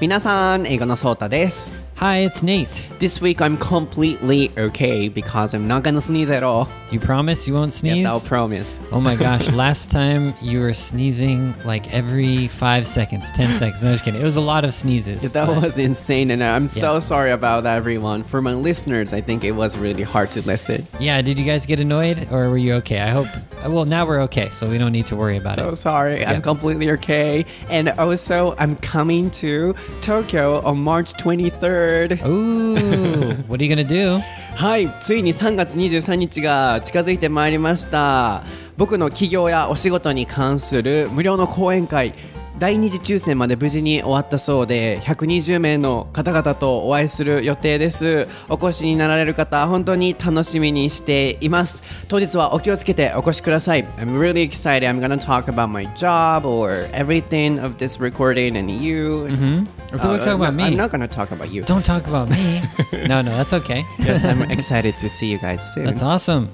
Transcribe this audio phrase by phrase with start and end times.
[0.00, 1.70] Minasan, Eigo no Sota desu.
[1.96, 2.88] Hi, it's Nate.
[2.98, 6.70] This week I'm completely okay because I'm not gonna sneeze at all.
[6.90, 7.98] You promise you won't sneeze?
[7.98, 8.80] Yes, I'll promise.
[8.90, 13.80] oh my gosh, last time you were sneezing like every five seconds, 10 seconds.
[13.82, 14.20] No, just kidding.
[14.20, 15.30] It was a lot of sneezes.
[15.30, 18.24] That but- was insane, and I'm so sorry about that, everyone.
[18.24, 20.86] For my listeners, I think it was really hard to listen.
[20.98, 23.00] Yeah, did you guys get annoyed or were you okay?
[23.00, 23.28] I hope.
[23.66, 25.70] Well, now we're okay, so we don't need to worry about So it.
[25.70, 26.32] So sorry, Yeah.
[26.32, 27.44] I'm completely okay.
[27.68, 32.26] And also, I'm coming to Tokyo on March 23rd.
[32.26, 34.20] Ooh, what are you going to do?
[34.54, 38.42] はい、ついに3月23日が近づいてまいりました。
[38.76, 42.12] 僕の企業やお仕事に関する無料の講演会。
[42.60, 58.70] 第二次抽選まで無事に終わったそうで120名の方々とお会いする予定ですお越しになられる方本当に楽しみにしています当日はお気をつけてお越しください I'm really excited I'm gonna talk about my job or everything of this recording and
[58.70, 59.64] you Mm-hmm.
[59.96, 60.64] Don't talk about me.
[60.64, 62.60] I'm not gonna talk about you Don't talk about me.
[63.08, 63.86] no, no, that's okay.
[64.00, 66.50] Yes I'm excited to see you guys soon That's awesome.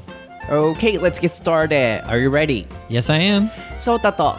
[0.49, 2.05] Okay, let's get started.
[2.07, 2.69] Are you ready?
[2.89, 3.51] Yes, I am.
[3.79, 4.37] ソータと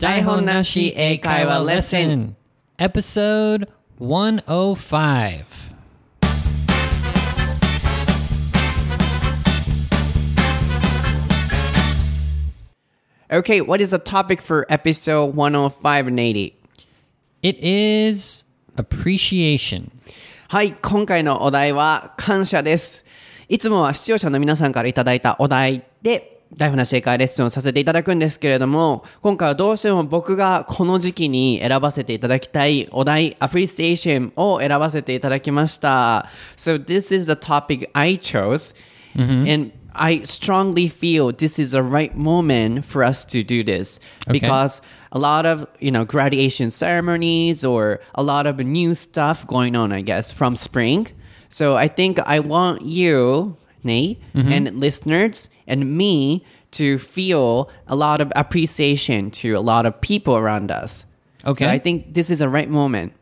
[0.00, 2.36] Nate no Daihon Nashi Eikaiwa Lesson.
[2.78, 3.68] Episode
[3.98, 5.74] 105.
[13.30, 16.56] Okay, what is the topic for episode 105 and 80?
[17.42, 18.44] It is
[18.76, 19.90] appreciation.
[20.48, 23.04] はい、今回のお題は感謝です。
[23.48, 36.28] いつもは視聴者の皆さんからいただいたお題で台本なし英会レッスンをさせていただくんですけれども、今回はどうしても僕がこの時期に選ばせていただきたいお題、appreciation を選ばせていただきました。
[36.56, 38.74] So this is the topic I chose.
[39.50, 44.80] And I strongly feel this is the right moment for us to do this because
[45.10, 49.90] a lot of you know graduation ceremonies or a lot of new stuff going on
[49.90, 51.08] i guess from spring
[51.48, 53.56] so i think i want you
[53.88, 56.44] nate and listeners and me
[56.78, 61.06] to feel a lot of appreciation to a lot of people around us
[61.50, 61.64] Okay.
[61.64, 63.12] so i think this is the right moment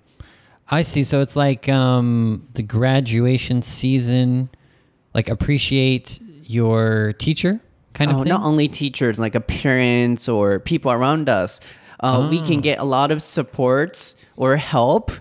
[0.69, 1.05] I see.
[1.05, 4.49] So it's like um, the graduation season,
[5.15, 7.61] like appreciate your teacher
[7.95, 8.31] kind of Oh, thing.
[8.35, 11.61] not only teachers, like a parents or people around us.
[12.01, 15.13] Uh, We can get a lot of supports or help.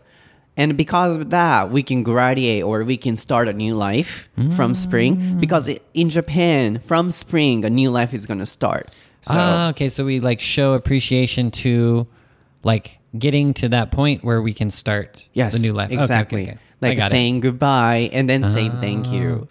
[0.57, 4.73] And because of that, we can graduate or we can start a new life from
[4.73, 5.37] spring.
[5.39, 8.89] Because in Japan, from spring, a new life is going to start.
[9.21, 9.89] So, ah, okay.
[9.89, 12.07] So we like show appreciation to
[12.63, 15.87] like getting to that point where we can start yes, the new life.
[15.87, 16.43] Okay, okay, exactly.
[16.43, 16.59] okay.
[16.81, 19.47] I Like saying goodbye and then saying thank you.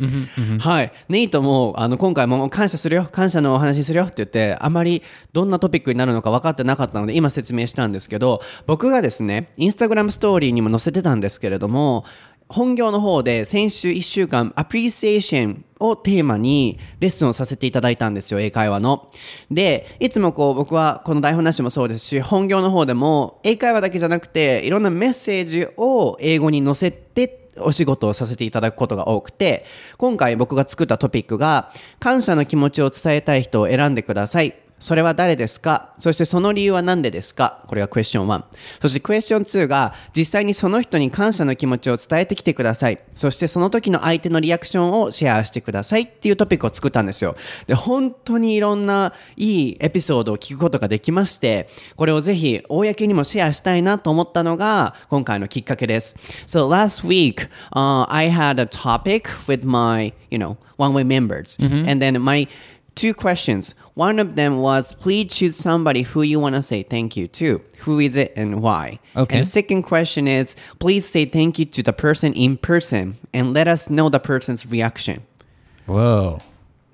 [0.60, 0.92] はい。
[1.08, 12.04] ネイトも、あの、今回も感謝するよ、感謝のお話しするよって言って、あまりどんなトピックになるのか分かってなかったので、今説明したんですけど、僕がですね、インスタグラムストーリーにも載せてたんですけれども、
[12.48, 19.10] 本業の方で先週1週間、アプリシエーションをテーマにレッスンをさせていただいたんですよ、英会話の。
[19.50, 29.64] で、いつもこう僕はこの台本なしもそうですし、本業の方でも英会話だけじゃなくて、いろんなメッセージを英語に載せてお仕事をさせていただくことが多くて、
[29.98, 34.63] 今回僕が作ったトピックが、感謝の気持ちを伝えたい人を選んでください。
[34.84, 35.94] それは誰ですか？
[35.98, 37.62] そしてその理由は何でですか？
[37.68, 38.44] これがクエスチョン1。
[38.82, 42.98] そしてクエスチョン2が実際にその人に感謝の気持ちを伝えてきてください。
[43.14, 47.34] そしてその時の相手のリアクションをシェアしてくださいっていうトピックを作ったんですよ。
[47.66, 56.14] で、本当にいろんないいエピソードを聞くことができまして、これをぜひ公にもシェアしたいなと思ったのが今回のきっかけです。
[56.46, 61.58] So last week,、uh, I had a topic with my, you know, one-way members.
[61.64, 62.46] And then my
[62.94, 63.74] two questions.
[63.94, 67.60] One of them was please choose somebody who you want to say thank you to.
[67.78, 68.98] Who is it and why?
[69.16, 69.36] Okay.
[69.36, 73.54] And the second question is please say thank you to the person in person and
[73.54, 75.22] let us know the person's reaction.
[75.86, 76.40] Whoa.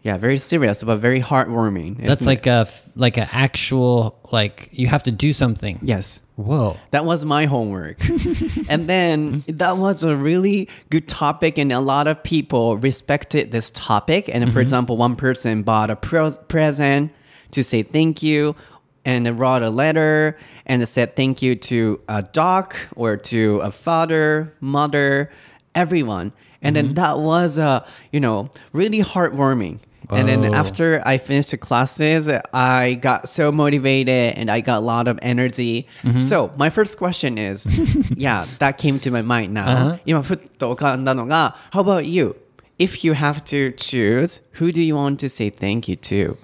[0.03, 2.05] Yeah, very serious but very heartwarming.
[2.05, 2.51] That's like it?
[2.51, 5.79] a like an actual like you have to do something.
[5.83, 6.23] yes.
[6.41, 6.79] Whoa.
[6.91, 7.99] That was my homework.
[8.69, 13.71] and then that was a really good topic, and a lot of people respected this
[13.71, 14.29] topic.
[14.33, 17.13] And for example, one person bought a pro- present
[17.51, 18.57] to say thank you
[19.05, 24.55] and wrote a letter and said thank you to a dog or to a father,
[24.61, 25.31] mother,
[25.75, 26.33] everyone.
[26.63, 29.79] And then that was, uh, you know, really heartwarming.
[30.12, 30.54] And then Oh.
[30.54, 35.18] after I finished the classes, I got so motivated and I got a lot of
[35.24, 35.88] energy.
[36.22, 37.66] So my first question is,
[38.16, 40.00] yeah, that came to my mind now.
[40.06, 42.36] 今ふっと浮かんだのが、How about you?
[42.78, 46.38] If you have to choose, who do you want to say thank you to?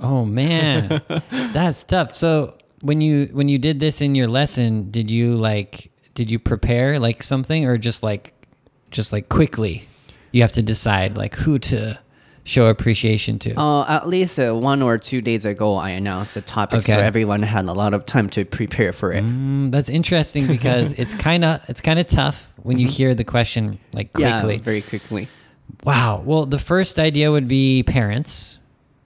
[0.00, 1.00] Oh man,
[1.52, 2.14] that's tough.
[2.16, 6.40] So when you when you did this in your lesson, did you like did you
[6.40, 8.32] prepare like something or just like
[8.90, 9.86] just like quickly
[10.32, 11.98] you have to decide like who to
[12.49, 13.53] show appreciation to?
[13.59, 17.43] Uh, at least uh, one or two days ago, I announced the topic, so everyone
[17.43, 19.23] had a lot of time to prepare for it.
[19.23, 23.23] Mm, that's interesting because it's kind of it's kind of tough when you hear the
[23.23, 24.57] question like Yeah, quickly.
[24.57, 25.27] very quickly.
[25.83, 26.23] Wow.
[26.25, 28.57] Well, the first idea would be parents,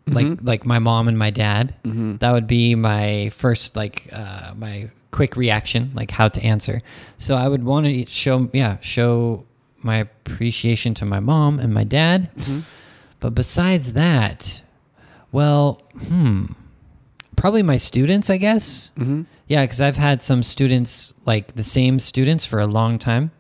[0.08, 1.76] like like my mom and my dad.
[2.20, 6.82] That would be my first like uh, my quick reaction, like how to answer.
[7.18, 9.44] So I would want to show yeah show
[9.84, 12.30] my appreciation to my mom and my dad.
[13.24, 14.64] But besides that,
[15.32, 16.48] well, hmm,
[17.38, 18.92] probably my students, I guess.
[19.00, 19.22] Mm-hmm.
[19.48, 23.32] Yeah, because I've had some students like the same students for a long time,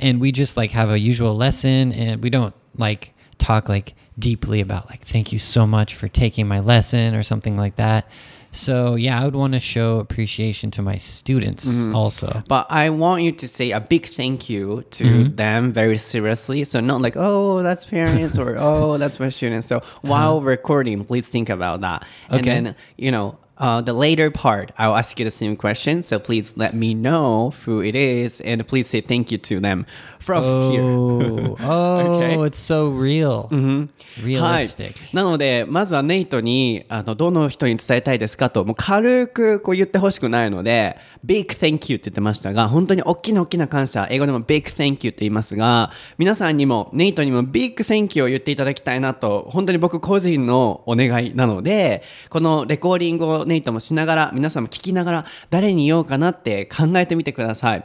[0.00, 4.60] and we just like have a usual lesson, and we don't like talk like deeply
[4.60, 8.08] about like thank you so much for taking my lesson or something like that.
[8.50, 12.42] So yeah, I would want to show appreciation to my students also.
[12.48, 15.36] But I want you to say a big thank you to Mm-hmm.
[15.36, 16.64] them very seriously.
[16.64, 19.66] So not like, oh, that's parents or oh, that's my students.
[19.66, 22.02] So while recording, please think about that.
[22.30, 22.38] And Uh-huh.
[22.40, 22.60] Okay.
[22.64, 26.02] then, you know, uh, the later part, I'll ask you the same question.
[26.02, 29.86] So please let me know who it is and please say thank you to them
[30.20, 30.82] from here.
[30.82, 32.34] Oh, oh, Okay.
[32.46, 48.18] it's so real, はい realistic.、なのでまずはネイトにあのどの人に伝えたいですかともう軽くこう言ってほしくないので Big thank you って言ってましたが本当に大きな大きな感謝英語でも Big thank you って言いますが皆さんにもネイトにも Big thank
[48.18, 57.84] you を言っていただきたいなと本当に僕個人のお願いなのでこのレコーディングをネイトもしながら皆さんも聞きながら誰に言おうかなって考えてみてください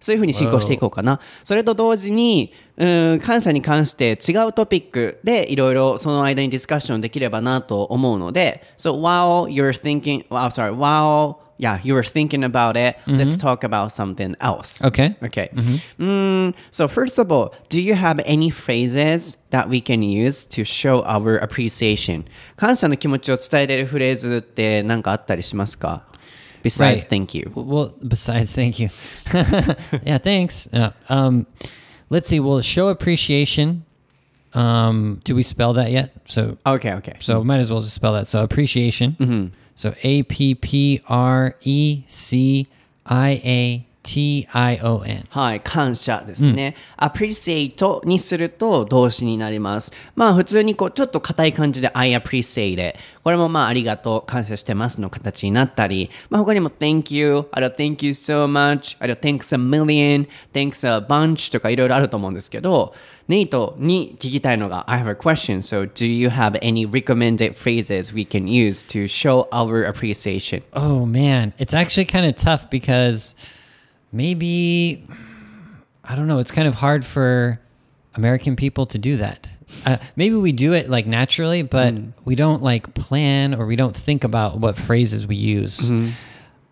[0.00, 1.20] そういうふうに進行していこうかな。
[1.44, 14.35] それと同時に、うん、感謝に関して違うトピックでいろいろその間にディスカッションできればなと思うので、So while you're thinking, well, sorry, while, yeah, you're thinking about it, let's talk about something
[14.41, 14.83] else.
[14.83, 15.15] Okay.
[15.23, 15.49] Okay.
[15.97, 20.65] Mm, so first of all, do you have any phrases that we can use to
[20.65, 22.25] show our appreciation?
[22.57, 26.03] 感謝の気持ちを伝えれるフレーズって何かあったりしますか
[26.63, 27.07] ?Besides, Right.
[27.07, 27.51] thank you.
[27.55, 28.89] Well, besides, thank you.
[30.03, 30.67] yeah, thanks.
[30.73, 30.91] Yeah.
[31.07, 31.45] Um,
[32.09, 32.39] let's see.
[32.41, 33.83] Well, show appreciation.
[34.53, 36.11] Um, do we spell that yet?
[36.25, 37.15] So, Okay, okay.
[37.19, 38.25] so might as well just spell that.
[38.27, 39.51] So appreciation.
[39.80, 42.68] So A P P R E C
[43.06, 45.26] I A T I O N.
[45.28, 46.74] はい、感謝ですね。
[46.96, 49.92] appreciate にすると動詞になります。
[50.14, 52.98] まあ普通にこうちょっと硬い感じで I appreciate it。
[53.22, 62.94] これもまあありがとう、感謝してますの形になったり、まあ他にも thank you、あるいは thank you so much、あるいは thanks a million、thanks a bunch とかいろいろあると思うんですけど、
[63.28, 65.58] ネイトに聞きたいのが I have a question.
[65.58, 70.62] So do you have any recommended phrases we can use to show our appreciation?
[70.72, 73.36] Oh man, it's actually kind of tough because
[74.12, 75.06] maybe
[76.04, 76.38] I don't know.
[76.38, 77.60] It's kind of hard for
[78.14, 79.50] American people to do that.
[79.86, 83.96] Uh, maybe we do it like naturally, but we don't like plan or we don't
[83.96, 85.90] think about what phrases we use.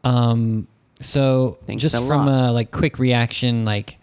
[0.04, 0.66] Um,
[1.00, 2.50] so Thanks just a from lot.
[2.50, 3.98] a like quick reaction, like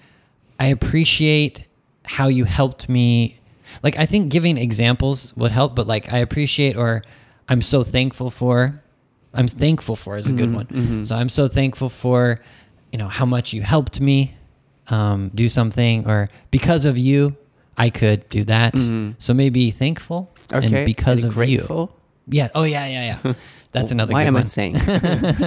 [0.59, 1.65] I appreciate
[2.05, 3.37] how you helped me.
[3.83, 7.03] Like I think giving examples would help, but like I appreciate or
[7.49, 8.81] I'm so thankful for.
[9.33, 11.05] I'm thankful for is a good one.
[11.05, 12.39] So I'm so thankful for,
[12.94, 14.34] you know, how much you helped me
[14.88, 17.36] um, do something, or because of you,
[17.76, 18.74] I could do that.
[19.18, 20.66] So maybe thankful Okay.
[20.66, 21.58] and because and of you.
[21.58, 21.96] grateful.
[22.28, 22.48] Yeah.
[22.54, 23.32] Oh yeah, yeah, yeah.
[23.72, 24.46] That's another Why good am I one.
[24.48, 24.74] saying?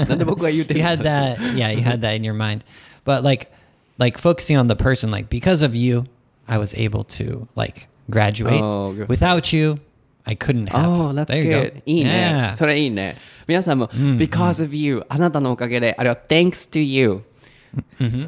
[0.07, 2.61] なんで僕が言うてる you の had that yeah you had that in your mind
[3.05, 3.51] but like
[3.97, 6.05] like focusing on the person like because of you
[6.47, 9.09] i was able to like graduate Oh, good.
[9.09, 9.77] without you
[10.25, 11.73] i couldn't have Oh, that's there you good.
[11.73, 12.55] go いいね Yeah.。
[12.55, 13.17] それいいね。
[13.45, 17.23] 皆さんも、because of you、あなたのおかげで、あれは thanks to you。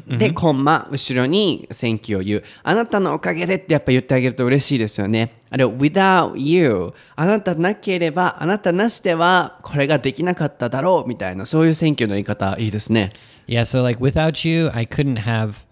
[0.07, 2.43] で、コンマ、後ろに thank you を言う。
[2.63, 5.39] あなたのおかげでってやっぱ言ってあげると嬉しいですよね。
[5.49, 6.93] あれは without you。
[7.15, 13.09] あなたなければ、あなたなしでは、これができなかっただろうみたいな、そういう thank you の言い方いいですね。
[13.47, 15.65] yeah so like without you i couldn't have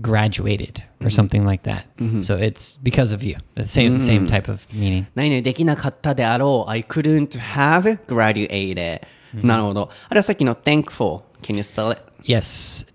[0.00, 1.84] graduated or something like that
[2.22, 6.70] so it's because of you the same same type of meaning 何々できなかったであろう。
[6.70, 9.00] I couldn't have graduated.
[9.34, 9.90] なるほど。
[10.08, 11.22] あれはさっきの thankful。
[11.42, 12.02] Can you spell it?
[12.23, 12.85] yes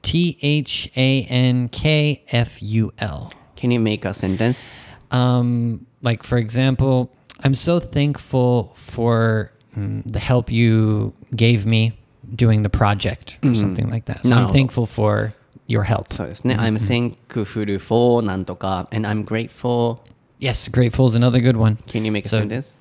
[2.02, 4.64] t-h-a-n-k-f-u-l Can you make a sentence?
[5.11, 7.12] Um, like for example,
[7.45, 11.93] I'm so thankful for mm, the help you gave me
[12.35, 14.25] doing the project or something like that.
[14.25, 14.52] So I'm No.
[14.52, 15.33] thankful for
[15.67, 16.12] your help.
[16.12, 16.57] そうですね。
[16.57, 19.99] I'm thankful for なんとか and I'm grateful.
[20.41, 21.76] Yes, grateful is another good one.
[21.87, 22.75] Can you make a So- sentence?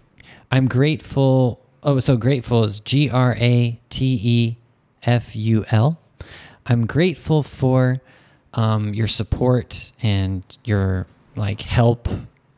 [0.52, 1.60] I'm grateful.
[1.84, 4.58] Oh, so grateful is G R A T E
[5.04, 5.98] F U L.
[6.66, 8.02] I'm grateful for
[8.54, 12.08] um, your support and your like help.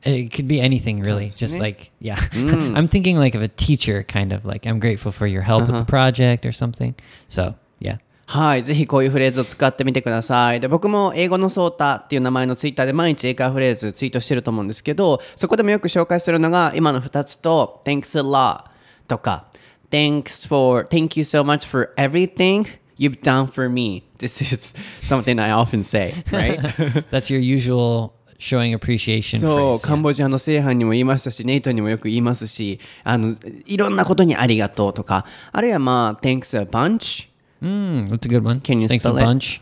[0.04, 1.30] It could be anything really.
[1.30, 5.28] Just like yeah, I'm thinking like of a teacher kind of like I'm grateful for
[5.28, 6.96] your help with the project or something.
[7.28, 7.98] So yeah.
[8.26, 8.64] はい。
[8.64, 10.60] ぜひこういうフレーズを使ってみてください。
[10.60, 18.64] で、僕も英語のソータっていう名前のツイッターで毎日英会話フレーズツイートしてると思うんですけど、そこでもよく紹介するのが今の2つと Thanks a lot
[19.08, 19.46] とか
[19.92, 22.66] Thanks for, Thank you so much for everything
[22.98, 24.04] you've done for me.
[24.18, 26.60] This is something I often say, right?
[27.12, 29.88] That's your usual showing appreciation そう、 phrase.
[29.88, 33.36] カンボジアの製飯にも言いましたし、ネイトにもよく言いますし、あの、
[33.66, 37.30] いろんなことにありがとうとか、あるいはまあ、Thanks a bunch.
[37.62, 38.60] Mm, that's a good one.
[38.60, 39.26] Can you Thanks spell a it?
[39.26, 39.62] bunch.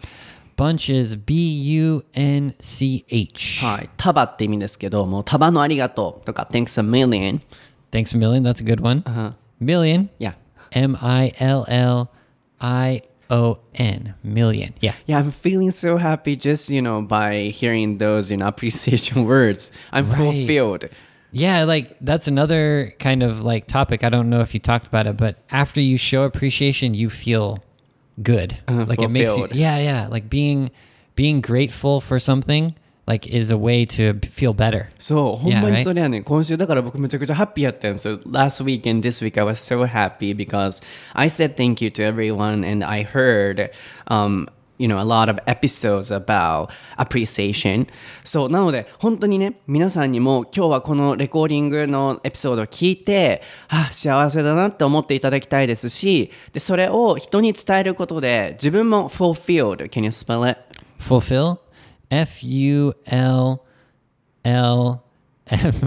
[0.58, 3.63] Bunch is B U N C H.
[3.66, 3.90] はい。
[3.98, 7.40] 束って意味ですけど、もう束のありがとうとか、Thanks a million.
[7.92, 8.44] Thanks a million.
[8.44, 9.04] That's a good one.
[9.06, 9.34] Uh-huh.
[9.60, 10.10] Million.
[10.20, 10.34] Yeah.
[10.72, 12.10] M I L L
[12.60, 14.14] I O N.
[14.23, 14.75] Million.
[14.80, 14.95] Yeah.
[15.06, 19.73] Yeah, I'm feeling so happy just, you know, by hearing those, you know, appreciation words.
[19.92, 20.16] I'm Right.
[20.16, 20.87] fulfilled.
[21.33, 24.04] Yeah, like that's another kind of like topic.
[24.04, 27.62] I don't know if you talked about it, but after you show appreciation, you feel
[28.23, 28.56] good.
[28.68, 29.47] Uh, like it makes you.
[29.52, 30.06] Yeah, yeah.
[30.06, 30.71] Like being
[31.14, 32.75] being grateful for something
[33.07, 34.87] like is a way to feel better.
[34.99, 35.79] そう、ほんまに?
[35.79, 36.25] それやねん。
[36.25, 38.19] 今週だから僕めちゃくちゃハッピーやったんですよ。
[38.27, 40.83] Last week and this week I was so happy because
[41.15, 43.71] I said thank you to everyone and I heard,
[44.09, 44.49] um,
[44.79, 47.87] you know, a lot of episodes about appreciation.
[48.25, 59.89] そう、なので本当にね、皆さんにも今日はこのレコーディングのエピソードを聞いて、あ、幸せだなって思っていただきたいですし、で、それを人に伝えることで自分も fulfilled.
[59.91, 60.59] Can you spell it?
[60.99, 61.59] Fulfill
[62.11, 63.65] F U L
[64.45, 65.05] L
[65.49, 65.81] F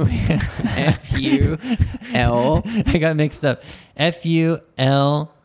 [0.78, 2.64] F-U-L.
[2.66, 3.64] I got mixed up.
[3.98, 5.36] F U L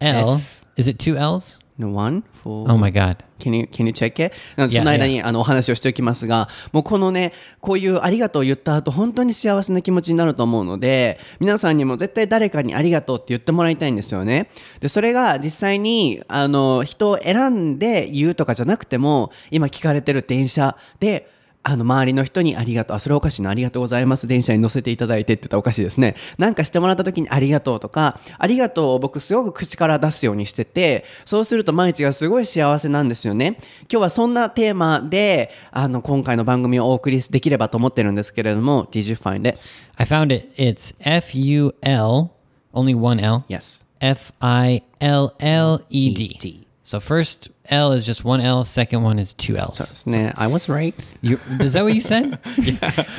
[0.00, 0.42] L
[0.76, 1.58] Is it two L's?
[1.82, 2.22] No one?
[2.44, 2.70] For...
[2.70, 3.16] Oh my god.
[3.40, 4.32] Can you, can you check it?
[4.70, 14.48] その間にあのお話をしておきますが、もうこのね、こういうありがとうを言った後、本当に幸せな気持ちになると思うので、皆さんにも絶対誰かにありがとうって言ってもらいたいんですよね。
[14.78, 21.31] で、それが実際に、あの、人を選んで言うとかじゃなくても、今聞かれてる電車で、
[21.64, 22.96] あの、周りの人にありがとう。
[22.96, 23.50] あ、それおかしいな。
[23.50, 24.26] ありがとうございます。
[24.26, 26.16] 電車に乗せていただいてって言ったらおかしいですね。
[26.36, 33.58] なんかしてもらった時にありがとうとか、ありがとうを僕すごく口から出すようにしてて、そうすると毎日がすごい幸せなんですよね。
[33.90, 39.58] 今日はそんなテーマで、あの、今回の番組をお送りできればと思ってるんですけれども、Did you find it?
[39.96, 40.48] I found it.
[40.60, 42.30] It's F U L,
[42.72, 43.44] only one L.
[43.48, 43.84] Yes.
[44.00, 46.24] F I L L E D.
[46.24, 46.66] E-D.
[46.91, 49.77] So first L is just one L, second one is two L's.
[49.77, 50.31] ですね。
[50.37, 50.95] I was right.
[51.21, 52.39] You, is that what you said?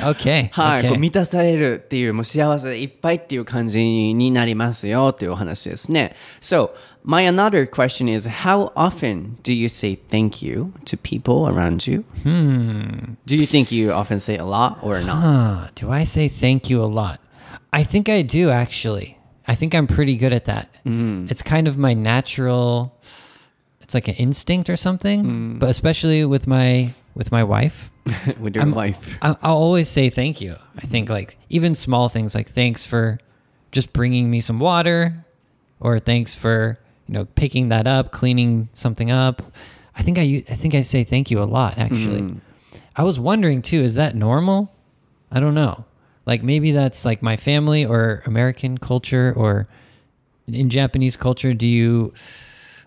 [0.01, 0.49] Okay.
[0.51, 0.89] はい、 okay.
[0.89, 6.15] こう満たされるっていう、もう幸せでいっぱいっていう感じになりますよっていうお話ですね。
[6.41, 6.71] So,
[7.03, 12.03] my another question is, how often do you say thank you to people around you?
[12.23, 13.17] Hmm.
[13.27, 15.21] Do you think you often say a lot or not?
[15.21, 17.19] Huh, do I say thank you a lot?
[17.71, 19.19] I think I do actually.
[19.45, 20.69] I think I'm pretty good at that.
[20.85, 22.99] It's kind of my natural
[23.84, 25.58] it's like an instinct or something, mm.
[25.58, 27.90] but especially with my with my wife.
[28.38, 29.16] With your wife.
[29.22, 30.56] I, I'll always say thank you.
[30.76, 33.18] I think like even small things like thanks for
[33.72, 35.24] just bringing me some water
[35.80, 39.40] or thanks for, you know, picking that up, cleaning something up.
[39.96, 42.20] I think I I think I say thank you a lot actually.
[42.20, 42.40] Mm.
[42.94, 44.70] I was wondering too, is that normal?
[45.32, 45.86] I don't know.
[46.26, 49.66] Like maybe that's like my family or American culture or
[50.46, 52.12] in Japanese culture do you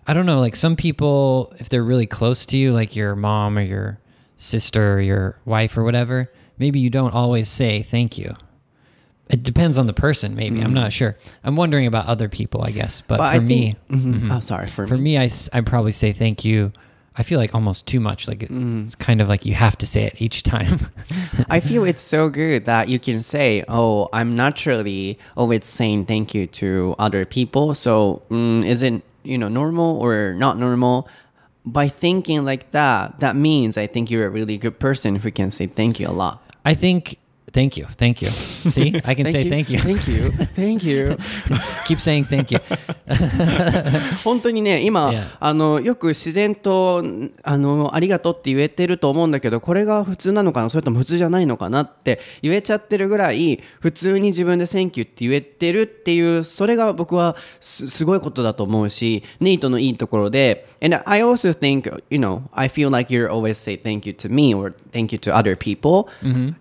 [0.08, 3.58] I don't know, like some people if they're really close to you like your mom
[3.58, 3.98] or your
[4.38, 8.34] sister or your wife or whatever, maybe you don't always say thank you.
[9.28, 10.62] It depends on the person maybe.
[10.62, 11.18] I'm not sure.
[11.44, 14.34] I'm wondering about other people, I guess, but, But for I me think, Mhm.
[14.34, 14.66] Oh, sorry.
[14.66, 15.02] For, for me.
[15.02, 16.72] me I, I probably say thank you.
[17.14, 18.28] I feel like almost too much.
[18.28, 20.88] Like it's, it's kind of like you have to say it each time.
[21.50, 26.32] I feel it's so good that you can say, "Oh, I'm naturally always saying thank
[26.32, 31.08] you to other people." So, mm, is it you know normal or not normal?
[31.64, 35.50] By thinking like that, that means I think you're a really good person who can
[35.50, 36.42] say thank you a lot.
[36.64, 37.18] I think
[37.58, 37.86] thank you.
[37.96, 38.30] Thank you.
[38.70, 39.78] See, I can say thank you.
[39.78, 41.16] thank you, thank you.
[41.86, 42.60] Keep saying thank you.
[44.22, 45.24] 本当にね今、Yeah.
[45.40, 47.02] あのよく自然と
[47.42, 64.28] あのありがとうって言えてると思うんだけどこれが普通なのかなそれとも普通じゃないのかなって言えちゃってるぐらい普通に自分で「センキュー」って言えてるっていうそれが僕はすすごいことだと思うしネイトのいいところで And I also think you know I feel like you always say thank you to
[64.28, 66.08] me or thank you to other people、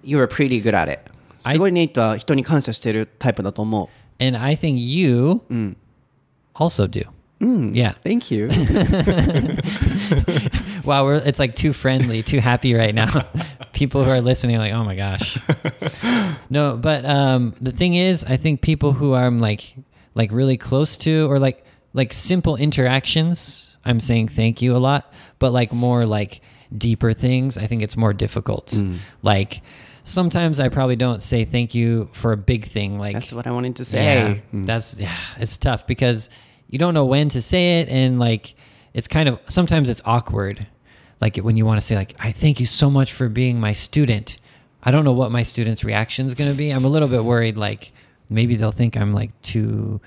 [0.04, 1.01] You're pretty good at it
[1.41, 5.41] すごいネイトは人に感謝してるタイプだと思う And I think you
[6.55, 7.03] also do.
[7.41, 7.95] Yeah.
[8.05, 8.49] Thank you.
[10.85, 13.09] Wow, we're it's like too friendly, too happy right now.
[13.73, 15.39] people who are listening are like, oh my gosh.
[16.51, 19.75] no, but um, the thing is, I think people who I'm like
[20.15, 25.13] like really close to or like like simple interactions, I'm saying thank you a lot.
[25.39, 26.43] But like more like
[26.77, 28.75] deeper things, I think it's more difficult.
[29.23, 29.63] Like
[30.08, 33.52] sometimes I probably don't say thank you for a big thing like That's what I
[33.52, 34.42] wanted to yeah, say.
[34.54, 36.30] that's yeah, it's tough because
[36.70, 38.56] you don't know when to say it, and like
[38.94, 40.66] it's kind of sometimes it's awkward,
[41.22, 43.74] like when you want to say like I thank you so much for being my
[43.74, 44.38] student.
[44.82, 46.70] I don't know what my student's reaction is going to be.
[46.72, 47.92] I'm a little bit worried, like
[48.30, 50.00] maybe they'll think I'm like too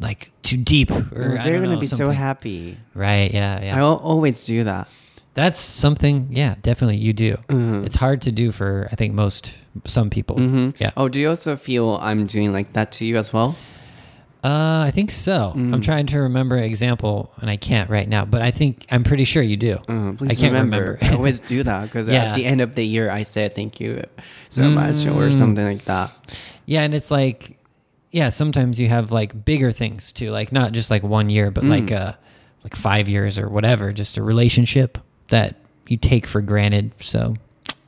[0.00, 2.78] like too deep, or They're going to be so happy.
[2.94, 3.30] Right?
[3.32, 3.76] Yeah, yeah.
[3.76, 4.88] I always do that.
[5.34, 6.28] That's something.
[6.30, 7.36] Yeah, definitely you do.
[7.48, 7.86] Mhm.
[7.86, 9.54] It's hard to do for I think most
[9.86, 10.36] some people.
[10.36, 10.74] Mhm.
[10.78, 10.90] Yeah.
[10.96, 13.56] Oh, do you also feel I'm doing like that to you as well?
[14.44, 15.52] Uh, I think so.
[15.54, 15.82] I'm Mm.
[15.84, 18.24] trying to remember an example, and I can't right now.
[18.24, 19.74] But I think I'm pretty sure you do.
[19.88, 20.98] Uh, please I can't remember.
[20.98, 20.98] remember.
[21.00, 22.24] I always do that because Yeah.
[22.24, 24.02] at the end of the year I said thank you
[24.48, 25.38] so much or Mm.
[25.38, 26.10] something like that.
[26.66, 27.56] yeah, and it's like,
[28.10, 31.62] yeah, sometimes you have like bigger things too, like not just like one year, but
[31.64, 31.70] Mm.
[31.70, 32.12] like uh,
[32.64, 33.92] like five years or whatever.
[33.92, 34.98] Just a relationship
[35.32, 35.56] that
[35.88, 36.92] you take for granted.
[36.98, 37.34] So,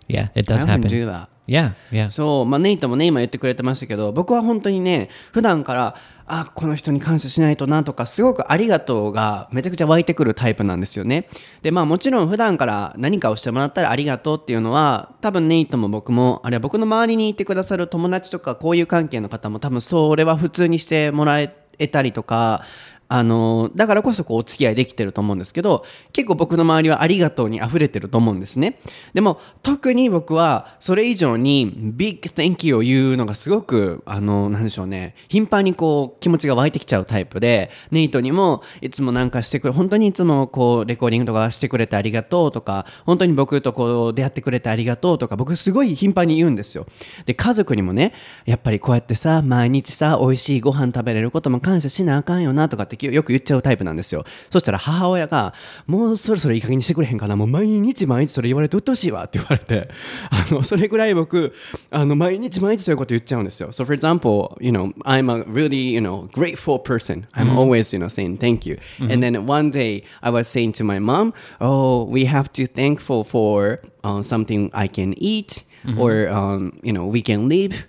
[0.08, 0.88] yeah, it does happen.
[0.88, 1.28] do that.
[1.46, 2.08] Yeah, yeah.
[2.08, 5.94] そう、まあ、ネイトもね、今言ってくれてましたけど、僕は本当にね、普段から、
[6.26, 11.28] あ、この人に感謝しないとなとか、すごくありがとうがめちゃくちゃ湧いてくるタイプなんですよね。
[11.60, 22.62] で、まあもちろん普段から何かをしてもらったらありがとうっていうのは、多分ネイトも僕も、あるいは僕の周りにいてくださる友達とか、こういう関係の方も多分それは普通にしてもらえたりとか、
[23.08, 28.80] あのだからこそこうお付き合いできてると思うんですけど結構僕の周りはありがとうに溢れてると思うんですね。
[29.12, 35.14] でも特に僕はそれ以上に Big Thank you を言うのがすごくあのなんでしょうね。
[35.28, 46.86] 頻繁にこう気持ちが湧いてきちゃうタイプでネイトにもいつもなんかしてくれ本当にいつもこうレコーディングとかしてくれてありがとうとか本当に僕とこう出会ってくれてありがとうとか僕すごい頻繁に言うんですよ。
[47.26, 48.12] で家族にもね
[48.46, 55.54] やっぱりこうやってさ毎日さ美味しいご飯食べれることも感謝しなあかんよなとかってよく言っちゃうタイプなんですよそしたら母親が
[55.86, 59.88] もうそろそろいい加減にしてくれへんかなもう毎日毎日それ言われてうっとうしいわって言われて
[60.30, 61.52] あのそれぐらい僕
[61.90, 68.02] あの毎日毎日そういうこと言っちゃうんですよ So for example you know I'm a really you know grateful person I'm always you
[68.02, 72.04] know saying thank you and then one day I was saying to my mom oh
[72.04, 75.64] we have to thankful for uh, something I can eat
[75.98, 77.86] or um, you know we can live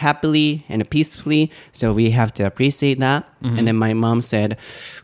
[0.00, 1.50] happily and peacefully.
[1.72, 3.24] So we have to appreciate that.
[3.42, 3.58] Mm-hmm.
[3.58, 4.56] And then my mom said,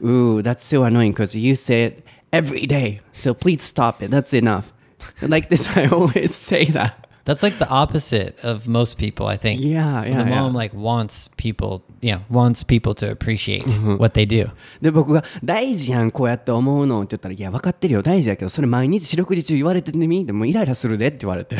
[0.02, 3.00] Ooh, that's so annoying because you said every day.
[3.12, 4.10] So please stop it.
[4.10, 4.72] That's enough.
[5.22, 7.05] like this, I always say that.
[7.25, 9.61] That's like the opposite of most people, I think.
[9.61, 10.57] Yeah, yeah, The mom yeah.
[10.57, 13.97] like wants people, yeah, wants people to appreciate Mm-hmm.
[13.97, 14.49] what they do.
[14.81, 21.57] で僕が「大事やんこうやって思うの」って言ったら「いや分かってるよ大事やけどそれ毎日四六時中言われてみでもうイライラするで」って言われて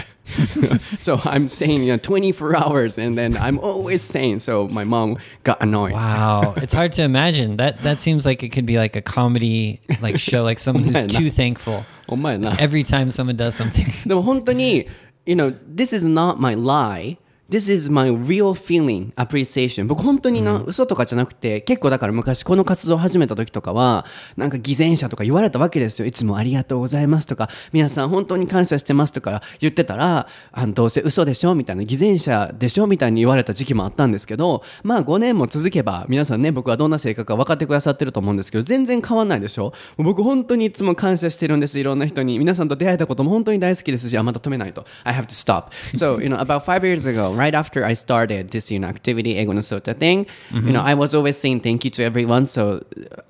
[1.00, 5.18] So I'm saying you know 24 hours and then I'm always saying so my mom
[5.44, 7.58] got annoyed Wow, it's hard to imagine.
[7.58, 10.94] That that seems like it could be like a comedy like show, like someone who's
[10.94, 11.08] man.
[11.08, 11.84] too thankful.
[12.08, 14.08] お前な Every time someone does something.
[14.08, 14.88] でも本当に、
[15.27, 17.19] You know, this is not my lie.
[17.49, 19.87] This is my real feeling, appreciation.
[19.87, 24.05] 僕本当にな、嘘とかじゃなくて、結構だから昔この活動を始めた時とかは、
[24.37, 26.07] なんか偽善者とか言われたわけですよ。
[26.07, 41.79] いつもありがとうございますとか、皆さん本当に感謝してますとか言ってたら、あのどうせ嘘でしょみたいな、偽善者でしょみたいに言われた時期もあったんですけど、まあ5年も続けば、皆さんね、僕はどんな性格か分かってくださってると思うんですけど、全然変わんないでしょ僕本当にいつも感謝してるんです。
[41.79, 42.41] いろんな人に。
[42.41, 44.85] 皆さんと出会えたことも本当に大好きですし、あ、また止めないと。
[45.05, 45.67] I have to stop.
[45.95, 49.35] So, you know, about five years ago, right after I started this, you know, activity,
[49.35, 52.47] Eigo Sota thing, you know, I was always saying thank you to everyone.
[52.47, 52.85] So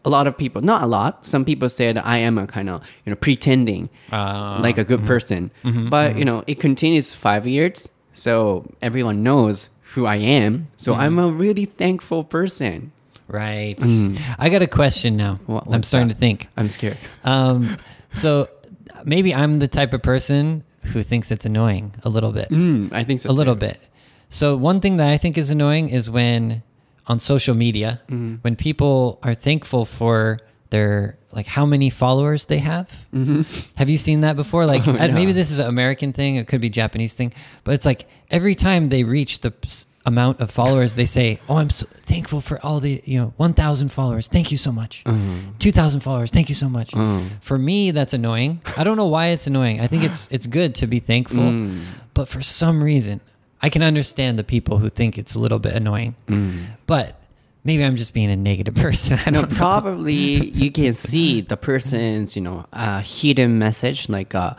[0.04, 2.82] a lot of people, not a lot, some people said I am a kind of,
[3.04, 5.50] you know, pretending Ah, like a good person.
[5.64, 7.88] But, you know, it continues five years.
[8.12, 10.68] So everyone knows who I am.
[10.76, 12.92] So I'm a really thankful person.
[13.28, 13.74] Right.
[14.38, 15.40] I got a question now.
[15.46, 15.84] What- I'm Mm.
[15.84, 16.14] starting that?
[16.14, 16.48] to think.
[16.56, 16.96] I'm scared.
[17.24, 17.76] Um,
[18.12, 18.48] so
[19.04, 22.48] maybe I'm the type of person who thinks it's annoying a little bit.
[22.50, 23.30] Mm, I think so.
[23.30, 23.78] a little bit.
[24.28, 26.62] So one thing that I think is annoying is when
[27.06, 28.34] on social media, Mm-hmm.
[28.42, 30.38] when people are thankful for
[30.70, 32.88] their like how many followers they have.
[33.14, 33.42] Mm-hmm.
[33.76, 34.66] Have you seen that before?
[34.66, 37.74] Like Oh, I- maybe this is an American thing, it could be Japanese thing, but
[37.74, 39.52] it's like every time they reach the
[40.04, 43.88] amount of followers, they say, "Oh, I'm so thankful for all the you know 1,000
[43.88, 44.28] followers.
[44.28, 45.02] Thank you so much.
[45.04, 45.58] Mm-hmm.
[45.58, 46.30] 2,000 followers.
[46.30, 46.90] Thank you so much."
[47.40, 48.60] For me, that's annoying.
[48.76, 49.80] I don't know why it's annoying.
[49.80, 51.82] I think it's it's good to be thankful, Mm.
[52.14, 53.20] but for some reason,
[53.62, 56.14] I can understand the people who think it's a little bit annoying.
[56.28, 56.66] Mm.
[56.86, 57.20] But
[57.64, 59.18] maybe I'm just being a negative person.
[59.26, 59.56] I No, don't know.
[59.56, 64.08] probably you can see the person's, you know, uh, hidden message.
[64.08, 64.54] Like uh,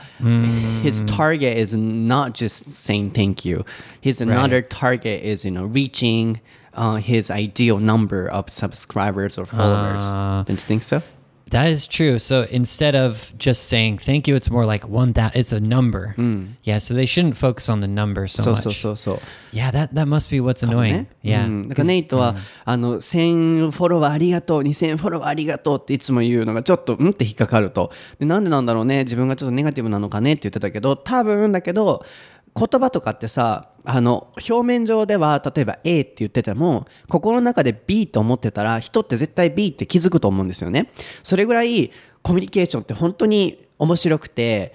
[0.82, 3.64] his target is not just saying thank you.
[4.02, 6.42] His another target is, you know, reaching
[6.74, 10.04] uh, his ideal number of subscribers or followers.
[10.08, 10.44] Ah.
[10.46, 11.02] Don't you think so?
[11.50, 12.20] That is true.
[12.20, 16.14] So instead of just saying thank you, it's more like one that it's a number.
[16.64, 18.62] Yeah, so they shouldn't focus on the number so そう much.
[18.64, 19.20] そうそうそう。
[19.54, 20.94] Yeah, that that must be what's annoying.
[20.94, 21.46] ね Yeah.
[21.46, 32.06] うん、だからネイトは、あの1000フォロワーありがとう2000フォロワーありがとうっていつも言うのがちょっとうんって引っかかるとでなんでなんだろうね自分がちょっとネガティブなのかねって言ってたけど多分だけど
[32.58, 40.92] 言葉とかってさあの表面上では例えば A って言ってても心の中で B と思ってたら人って絶対 B って気づくと思うんですよね。
[41.22, 41.92] それぐらい
[42.24, 44.74] コミュニケーションって本当に面白くて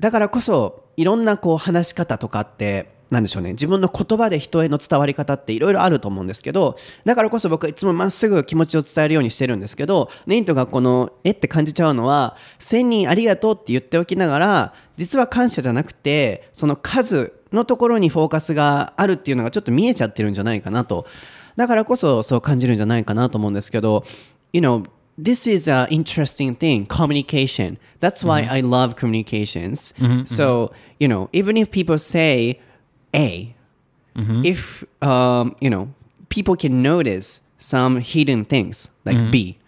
[0.00, 3.50] だからこそいろんなこう話し方とかってなんでしょうね。
[3.52, 21.06] 自分の言葉で人への伝わり方っていろいろあると思うんですけどだからこそ僕はいつもまっすぐ気持ちを伝えるようにしてるんですけどネイントがこのえって感じちゃうのは1000人ありがとうって言っておきながら実は感謝じゃなくてその数のところにフォーカスがあるっていうのがちょっと見えちゃってるんじゃないかなと
[21.56, 24.04] だからこそそう感じるんじゃないかなと思うんですけど
[24.52, 24.84] You know
[25.20, 29.92] this is an interesting thing communication that's why i love communications
[30.26, 32.60] so you know even if people say
[33.12, 33.54] a
[34.44, 35.88] if um, you know
[36.28, 39.58] people can notice some hidden things like b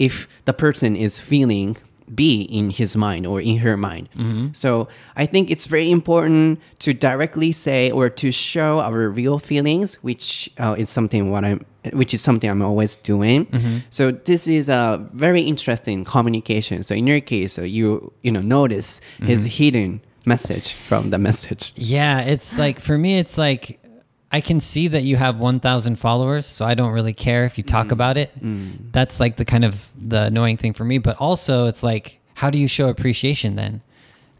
[0.00, 1.76] if the person is feeling
[2.14, 4.08] b in his mind or in her mind.
[4.16, 4.48] Mm-hmm.
[4.52, 9.94] So i think it's very important to directly say or to show our real feelings
[10.02, 13.46] which uh, is something what i'm which is something i'm always doing.
[13.46, 13.78] Mm-hmm.
[13.90, 16.82] So this is a very interesting communication.
[16.82, 19.48] So in your case so you you know notice his mm-hmm.
[19.48, 21.72] hidden message from the message.
[21.76, 23.79] Yeah, it's like for me, it's like
[24.32, 27.64] I can see that you have 1,000 followers, so I don't really care if you
[27.64, 27.92] talk mm.
[27.92, 28.30] about it.
[28.40, 28.92] Mm.
[28.92, 30.98] That's like the kind of the annoying thing for me.
[30.98, 33.82] But also, it's like, how do you show appreciation then?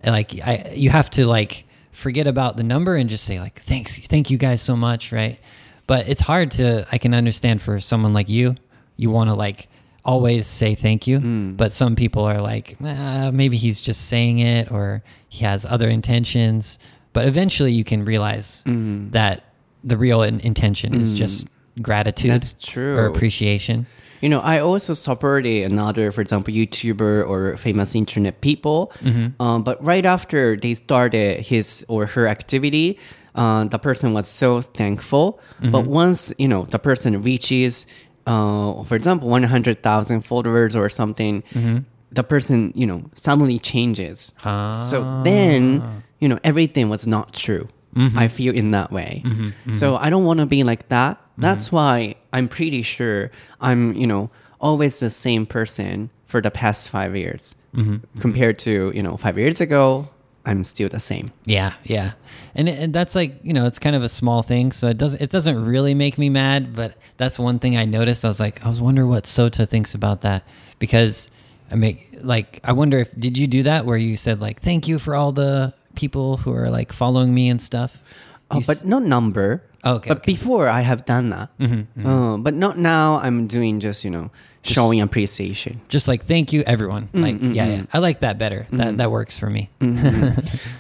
[0.05, 3.99] Like, I you have to like forget about the number and just say like, thanks,
[4.07, 5.39] thank you guys so much, right?
[5.87, 6.87] But it's hard to.
[6.93, 8.55] I can understand for someone like you,
[8.97, 9.69] you want to like
[10.03, 11.57] always say thank you mm.
[11.57, 15.91] but some people are like "Ah, maybe he's just saying it or he has other
[15.91, 16.79] intentions
[17.13, 19.11] but eventually you can realize mm-hmm.
[19.11, 19.45] that
[19.85, 21.49] the real in- intention is just
[21.83, 22.97] gratitude That's true.
[22.97, 23.87] or appreciation
[24.21, 28.93] You know, I also supported another, for example, YouTuber or famous internet people.
[29.41, 32.99] Um, but right after they started his or her activity,
[33.35, 35.41] uh, the person was so thankful.
[35.73, 37.87] But once, you know, the person reaches,
[38.27, 41.43] uh, for example, 100,000 followers or something,
[42.13, 44.33] the person, you know, suddenly changes.
[44.91, 45.81] So then,
[46.21, 47.69] you know, everything was not true.
[47.95, 48.19] Mm-hmm.
[48.19, 49.23] I feel in that way.
[49.25, 49.47] Mm-hmm.
[49.47, 49.73] Mm-hmm.
[49.75, 51.21] So I don't want to be like that.
[51.39, 56.89] That's why I'm pretty sure I'm, you know, always the same person for the past
[56.91, 57.55] five years
[58.21, 60.09] compared to, you know, five years ago.
[60.47, 61.33] I'm still the same.
[61.45, 62.13] Yeah, yeah,
[62.55, 64.97] and, it, and that's like you know it's kind of a small thing, so it
[64.97, 68.25] doesn't it doesn't really make me mad, but that's one thing I noticed.
[68.25, 70.45] I was like, I was wonder what Sota thinks about that
[70.79, 71.31] because
[71.71, 74.89] I make like I wonder if did you do that where you said like thank
[74.89, 78.03] you for all the people who are like following me and stuff.
[78.51, 79.63] Uh, s- but not number.
[79.85, 80.33] Okay, But okay.
[80.33, 81.49] before I have done that.
[82.05, 83.19] Uh, but not now.
[83.23, 84.31] I'm doing just you know
[84.63, 85.81] showing appreciation.
[85.89, 87.09] just like thank you everyone.
[87.15, 88.67] Like yeah, yeah, I like that better.
[88.73, 89.71] That that works for me.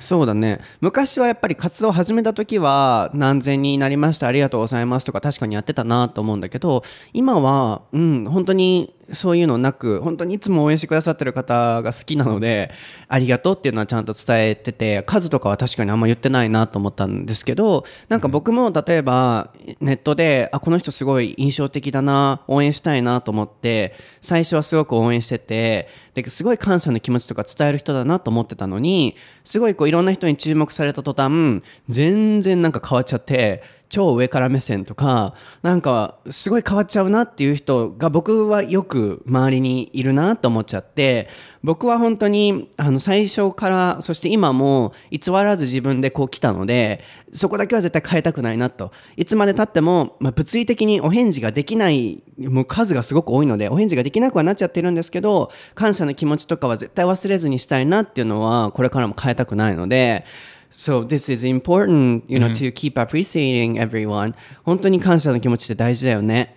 [0.00, 12.70] そうだね昔はやっぱり活動を始めた時は何千人になりましたありがとうございますとか確かにやってたなと思うんだけど今はうん本当にそういうのなく本当にいつも応援してくださってる方が好きなので
[13.08, 41.28] ありがとうっていうのはちゃんと伝えてて数とかは確かにあんま言ってないなと思ったんですけどなんか僕も例えばネットであこの人すごい印象的だな応援したいなと思って最初はすごく応援しててですごい感謝の気持ちとか伝える人だなと思ってたのにすごいこういろんな人に注目された途端全然なんか変わっちゃって超上から目線とかなんかすごい変わっちゃうなっていう人が僕はよく周りにいるなと思っちゃって
[41.64, 48.92] 僕は本当にあの最初からそして今も偽らず自分でこう来たのでそこだけは絶対変えたくないなと。
[49.16, 60.24] いつまでたっても、まあ、物理的にお返事ができないもう数がすごく多いのでお返事ができなくはなっちゃってるんですけど感謝の気持ちとかは絶対忘れずにしたいなっていうのはこれからも変えたくないので
[60.71, 64.35] So this is important, you know, to keep appreciating everyone.
[64.63, 66.55] 本当に感謝の気持ちって大事だよね。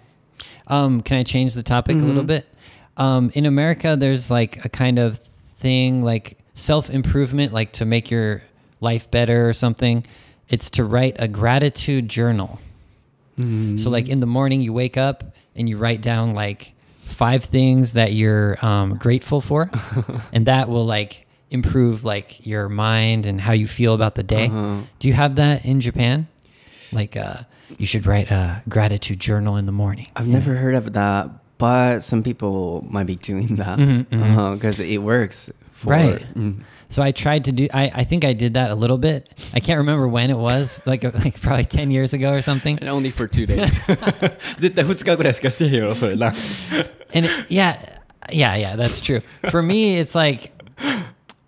[0.66, 2.44] Um, can I change the topic a little bit?
[2.96, 5.18] Um, in America, there's like a kind of
[5.60, 8.42] thing like self improvement, like to make your
[8.80, 10.04] life better or something.
[10.48, 12.58] It's to write a gratitude journal.
[13.78, 15.22] So like in the morning, you wake up
[15.54, 16.74] and you write down like
[17.04, 19.70] five things that you're um, grateful for,
[20.32, 24.48] and that will like improve like your mind and how you feel about the day.
[24.98, 26.26] Do you have that in Japan?
[26.92, 27.44] Like uh,
[27.76, 30.08] you should write a gratitude journal in the morning.
[30.16, 33.78] I've never heard of that, but some people might be doing that
[34.54, 35.50] because it works.
[35.72, 36.26] For, Right.
[36.34, 36.62] Mm.
[36.90, 37.68] So I tried to do.
[37.72, 39.28] I, I think I did that a little bit.
[39.52, 40.80] I can't remember when it was.
[40.86, 42.78] Like like probably ten years ago or something.
[42.78, 43.78] And only for two days.
[44.58, 46.32] 絶対2日ぐらいしかしてへんよ、それな。
[47.12, 47.76] And it, yeah,
[48.30, 48.76] yeah, yeah.
[48.76, 49.20] That's true.
[49.50, 50.50] For me, it's like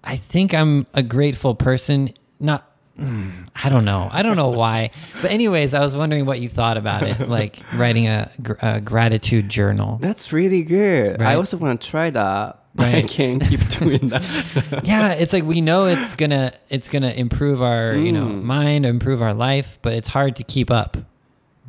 [0.05, 2.13] I think I'm a grateful person.
[2.39, 2.69] Not.
[2.99, 3.31] mm,
[3.63, 4.09] I don't know.
[4.11, 4.91] I don't know why.
[5.21, 8.29] But anyways, I was wondering what you thought about it, like writing a,
[8.61, 9.97] a gratitude journal.
[10.01, 11.21] That's really good.
[11.21, 14.81] I also want to try that, but I can't keep doing that.
[14.83, 19.21] yeah it's like we know it's gonna it's gonna improve our you know mind improve
[19.21, 20.97] our life but it's hard to keep up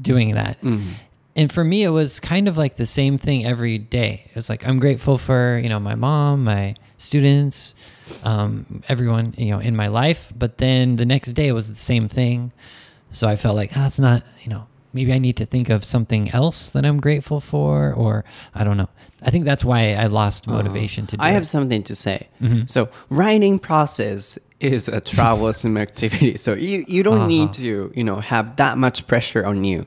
[0.03, 0.59] doing that
[1.37, 4.49] and for me it was kind of like the same thing every day it was
[4.51, 7.75] like i'm grateful for you know my mom my students
[8.23, 10.33] um, everyone you know in my life.
[10.37, 12.53] But then the next day was the same thing.
[13.11, 15.85] So i felt like ah, it's not you know maybe i need to think of
[15.85, 18.89] something else that i'm grateful for or i don't know.
[19.23, 20.57] I think that's why i lost uh-huh.
[20.57, 21.35] motivation to do I it.
[21.35, 22.29] have something to say.
[22.43, 22.67] Mm-hmm.
[22.67, 26.37] So, writing process is a troublesome activity.
[26.39, 29.85] So you you don't need to you know have that much pressure on you.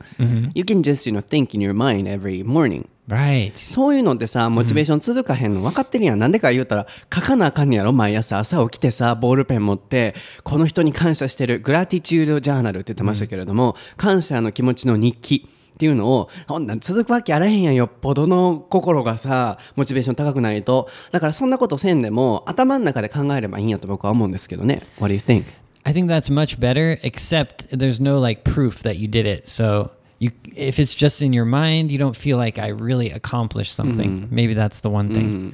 [0.54, 2.88] You can just you know think in your mind every morning.
[3.10, 6.20] right そういうのってさ、モチベーション続かへんの分かってるやん。
[6.20, 15.50] なんでか言うたら、書かなあかんねやろ毎朝朝起きてさ、ボールペン持って、この人に感謝してる、グラティチュードジャーナルって言ってましたけれども、感謝の気持ちの日記。
[15.80, 20.90] っていうのを、ほんなん続くわけあらへんやんよっぽどの心がさ、モチベーション高くないと。
[21.14, 24.84] だからそんなことせんでも、頭の中で考えればいいんやと僕は思うんですけどね。
[25.00, 25.46] What do you think?
[25.86, 29.48] I think that's much better, except there's no like proof that you did it.
[29.48, 33.74] So you, if it's just in your mind, you don't feel like I really accomplished
[33.74, 34.28] something.
[34.30, 35.54] Maybe that's the one thing.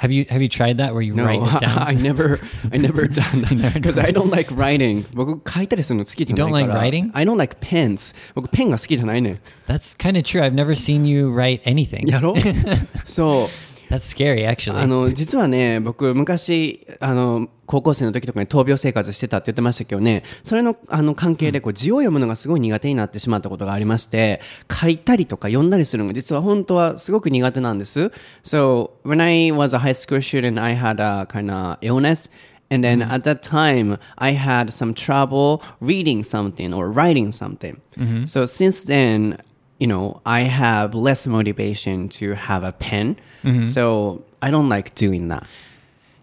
[0.00, 1.78] Have you have you tried that where you No, write it down?
[1.78, 2.38] I never,
[2.70, 5.06] I never done that because I don't like writing.
[5.14, 6.86] 僕書いたりするの好きじゃないから。
[6.86, 7.10] You don't like writing?
[7.14, 8.14] I don't like pens.
[8.34, 9.40] 僕ペンが好きじゃないねん。
[9.66, 10.42] that's kind of true.
[10.42, 12.10] I've never seen you write anything.
[12.10, 12.34] やろ
[13.06, 13.48] そう。
[13.91, 14.81] That's scary, actually.
[14.81, 24.39] あの実はね僕昔あの高校生の時とかに闘病生活してたって言ってましたけどねそれのあの関係でこう字を読むのがすごい苦手になってしまったことがありまして
[24.71, 28.11] 書いたりとか読んだりするのが実は本当はすごく苦手なんです
[28.43, 32.31] So when I was a high school student I had a kind of illness
[32.73, 37.81] And then at that time, I had some trouble reading something or writing something.
[38.25, 39.41] So since then,
[39.81, 43.17] you know, I have less motivation to have a pen.
[43.43, 43.65] Mm-hmm.
[43.65, 45.43] So I don't like doing that.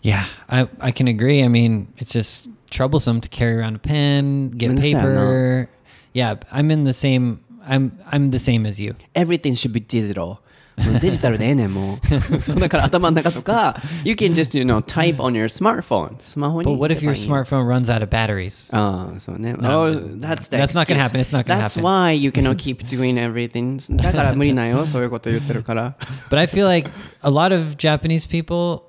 [0.02, 1.42] yeah, I I can agree.
[1.42, 5.68] I mean, it's just troublesome to carry around a pen, get paper.
[6.12, 7.42] Yeah, I'm in the same.
[7.66, 8.94] I'm I'm the same as you.
[9.16, 10.40] Everything should be digital.
[10.77, 11.99] デ ジタルでええねんも
[12.33, 17.13] うそうだから頭の中とか You can just you know type on your smartphone スマホに But what if 入 your
[17.13, 18.75] ればいい smartphone runs out of batteries?
[18.75, 19.53] ああ、そうね。
[19.53, 20.99] No, oh, I'm- that's the that's not gonna excuse.
[20.99, 21.19] happen.
[21.21, 21.83] It's not gonna That's happen.
[21.83, 23.77] why you cannot keep doing everything.
[24.01, 25.95] だから無理なんよ、そういうこと言ってるから。
[26.31, 26.89] But I feel like
[27.21, 28.81] a lot of Japanese people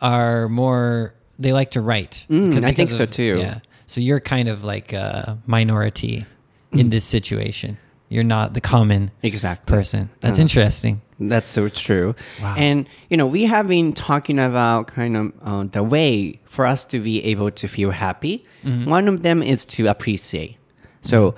[0.00, 2.26] are more they like to write.
[2.28, 3.38] Mm, because- I think because so of- too.
[3.38, 3.60] Yeah.
[3.86, 6.26] So you're kind of like a minority
[6.72, 7.78] in this situation.
[8.12, 9.66] You're not the common Exactly.
[9.76, 10.08] person.
[10.20, 10.42] That's Uh.
[10.42, 11.02] interesting.
[11.20, 12.14] That's so true.
[12.40, 12.54] Wow.
[12.56, 16.84] And, you know, we have been talking about kind of uh, the way for us
[16.86, 18.44] to be able to feel happy.
[18.86, 20.56] One of them is to appreciate.
[21.02, 21.34] So,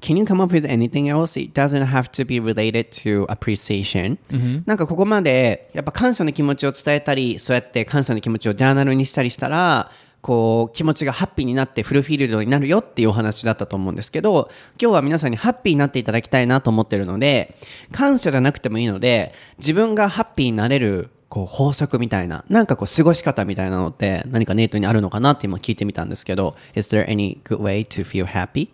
[0.00, 1.36] can you come up with anything else?
[1.36, 4.18] It doesn't have to be related to appreciation.
[4.66, 9.90] なんかここまでやっぱ感謝の気持ちを伝えたり、そうやって感謝の気持ちをジャーナルにしたりしたら、
[10.23, 14.49] こう気持ちがハッピーになってフルフィールドになるよっていうお話だったと思うんですけど、
[14.81, 17.57] 今日は皆さんにハッピーになっていただきたいなと思ってるので、
[17.91, 28.69] 感謝じゃなくてもいいので、自分がハッピーになれるこう法則みたいな、なんかこう過ごし方みたいなのって何かネイトにあるのかなって今聞いてみたんですけど、Is there any good way to feel happy?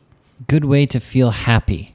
[0.48, 1.92] Good way to feel happy.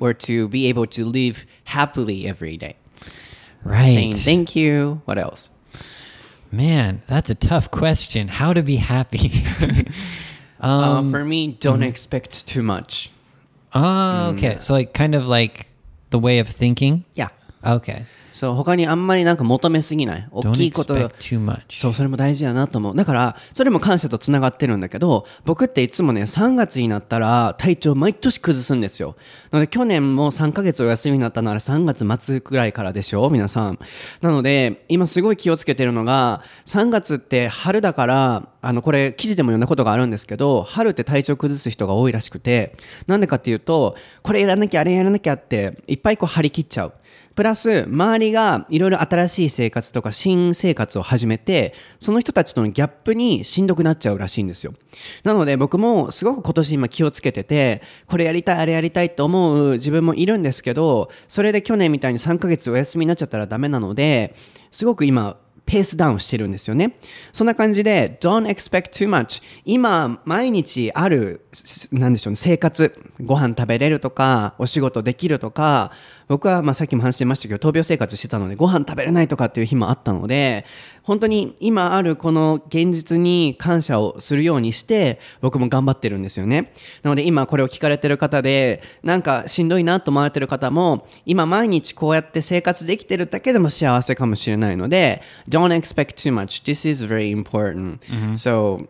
[0.00, 2.76] Or to be able to live happily every day?
[3.62, 3.92] Right.
[3.92, 5.02] Saying thank you.
[5.04, 5.50] What else?
[6.56, 8.28] Man, that's a tough question.
[8.28, 9.44] How to be happy?
[10.58, 11.82] Um, uh, for me, don't mm-hmm.
[11.82, 13.10] expect too much.
[13.74, 14.54] oh, okay.
[14.54, 14.62] Mm.
[14.62, 15.68] So like kind of like
[16.08, 17.04] the way of thinking.
[17.12, 17.28] Yeah.
[17.62, 18.06] Okay.
[18.36, 20.28] そう、他にあんまりなんか求めすぎない。
[20.30, 20.94] 大きいこと。
[21.68, 22.94] そう、それも大事やなと思う。
[22.94, 29.16] だから、それも感謝とつながってるんだけど、僕っていつもね、3月になったら体調毎年崩すんですよ。
[29.50, 33.30] なので、去年も3ヶ月お休みになったのは3月末くらいからでしょ？
[33.30, 33.78] 皆さん。
[34.20, 42.76] なので、今すごい気をつけてるのが、3月って春だから、あの、これ記事でも読んだことがあるんですけど、春って体調崩す人が多いらしくて、
[43.06, 46.92] なんでかっていうと、これやらなきゃ、あれやらなきゃって、いっぱいこう張り切っちゃう。
[47.36, 54.72] プラス周りがいろいろ新しい生活とか新生活を始めてその人たちとのギャップにしんどくなっちゃうらしいんですよ
[55.22, 64.34] なので僕もすごく今年今気をつけててこれやりたいあれやりたいと思う自分もいるんですけどそれで去年みたいに3ヶ月お休みになっちゃったらダメなので
[64.72, 66.96] すごく今ペースダウンしてるんですよね。
[67.32, 69.42] そんな感じで、don't expect too much.
[69.64, 71.46] 今、毎日ある、
[71.92, 75.90] なんでしょうね、生活、ご飯食べれるとか、お仕事できるとか、
[76.28, 80.64] 僕はまあさっきも話してましたけど、闘病生活してたので、ご飯食べれないとかっていう日もあったので、
[81.02, 86.72] 本当に今あるこの現実に感謝をするようにして、僕も頑張ってるんですよね。
[87.02, 96.64] なので今これを聞かれてる方で、なんかしんどいなと思われてる方も、今毎日こうやって生活できてるだけでも幸せかもしれないので、don't expect too much.
[96.64, 98.00] This is very important.
[98.34, 98.88] So,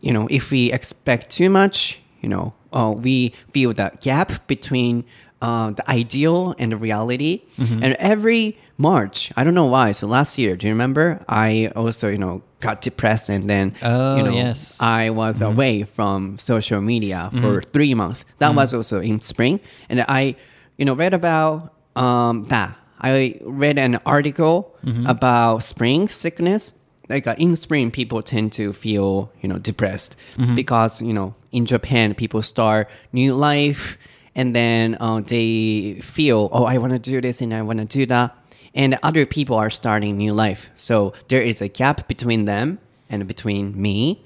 [0.00, 5.04] you know, if we expect too much, you know, uh, we feel the gap between
[5.42, 7.42] uh, the ideal and the reality.
[7.58, 9.92] And every March, I don't know why.
[9.92, 11.06] So last year, do you remember?
[11.28, 14.80] I also, you know, got depressed and then, Oh, you know, yes.
[14.80, 18.24] I was away from social media for three months.
[18.38, 19.58] That was also in spring.
[19.90, 20.36] And I,
[20.78, 22.76] you know, read about um, that.
[23.00, 24.74] I read an article
[25.06, 26.72] about spring sickness.
[27.08, 30.14] Like uh, in spring, people tend to feel, you know, depressed
[30.54, 33.98] because, you know, in Japan, people start new life
[34.35, 37.85] and then uh, they feel, oh, I want to do this and I want to
[37.85, 38.35] do that.
[38.75, 40.69] And other people are starting new life.
[40.75, 42.77] So there is a gap between them
[43.09, 44.21] and between me.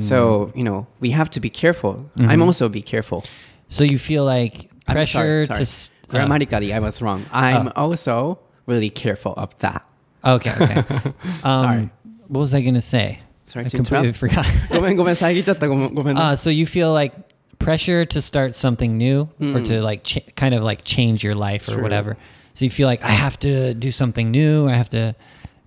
[0.00, 2.10] So, you know, we have to be careful.
[2.18, 3.22] I'm also be careful.
[3.68, 5.56] So you feel like I'm pressure sorry, sorry.
[5.58, 5.62] to.
[5.62, 7.24] s- uh, Grammatically, I was wrong.
[7.32, 9.84] I'm also really careful of that.
[10.24, 10.78] okay, okay.
[11.44, 11.90] Um, Sorry.
[12.28, 13.20] What was I going to say?
[13.44, 14.18] Sorry I to completely interrupt.
[14.18, 14.46] forgot.
[14.70, 17.14] ごめんごめん遮っちゃったごめんごめんね uh, so you feel like
[17.59, 21.67] pressure to start something new or to like ch- kind of like change your life
[21.67, 21.83] or True.
[21.83, 22.17] whatever.
[22.53, 24.67] So you feel like I have to do something new.
[24.67, 25.15] I have to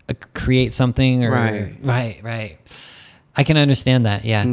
[0.09, 1.77] uh, create something or Right.
[1.83, 2.59] right, right.
[3.37, 4.25] I can understand that.
[4.25, 4.45] Yeah.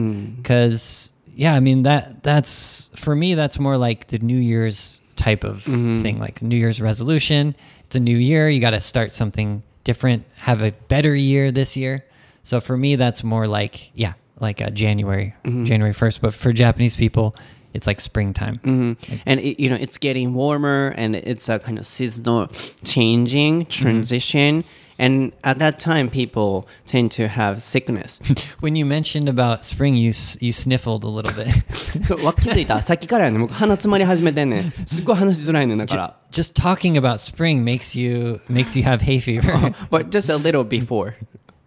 [0.44, 5.44] Cuz yeah, I mean that that's for me that's more like the New Year's type
[5.44, 7.56] of thing, like New Year's resolution.
[7.86, 11.78] It's a new year, you got to start something different, have a better year this
[11.78, 12.04] year.
[12.44, 16.97] So for me that's more like yeah, like uh, January, January 1st, but for Japanese
[16.97, 17.35] people
[17.75, 18.59] it's like springtime.
[18.65, 18.97] Mhm.
[19.27, 22.49] And it, you know, it's getting warmer and it's a kind of seasonal
[22.83, 24.65] changing transition.
[24.99, 28.21] And at that time, people tend to have sickness.
[28.61, 31.53] When you mentioned about spring, you s- you sniffled a little bit.
[32.05, 34.73] そう、わ気づいたさっきからやね、僕鼻詰まり始めてんねん。
[34.87, 36.17] すっごい話しづらいねんだから。
[36.33, 39.53] Just talking about spring makes you makes you have hay fever
[39.91, 41.15] But just a little before.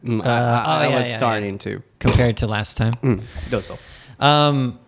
[0.05, 1.59] Mm, uh, I, I, oh, I yeah, was yeah, starting yeah.
[1.59, 2.95] to compared to last time.
[3.03, 3.21] Mm.
[3.51, 3.79] Dozo.
[4.23, 4.79] Um,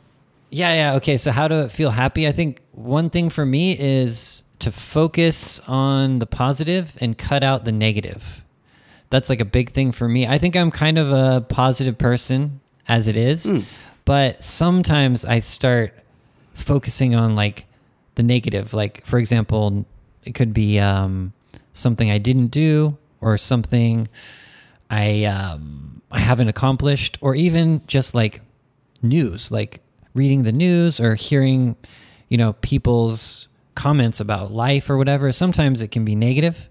[0.50, 0.94] yeah, yeah.
[0.96, 2.26] Okay, so how to feel happy?
[2.26, 7.64] I think one thing for me is to focus on the positive and cut out
[7.64, 8.44] the negative.
[9.10, 10.26] That's like a big thing for me.
[10.26, 13.64] I think I'm kind of a positive person as it is, mm.
[14.04, 15.94] but sometimes I start
[16.54, 17.66] focusing on like
[18.16, 18.74] the negative.
[18.74, 19.86] Like, for example,
[20.24, 21.32] it could be um,
[21.72, 24.08] something I didn't do or something
[24.90, 28.40] I um, I haven't accomplished, or even just like
[29.02, 29.80] news, like
[30.14, 31.76] reading the news or hearing,
[32.28, 35.30] you know, people's comments about life or whatever.
[35.30, 36.68] Sometimes it can be negative.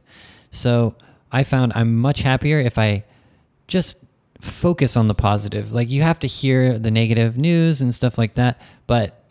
[0.52, 0.96] So
[1.32, 3.06] I found I'm much happier if I
[3.68, 3.98] just
[4.42, 5.72] focus on the positive.
[5.72, 9.24] Like you have to hear the negative news and stuff like that, but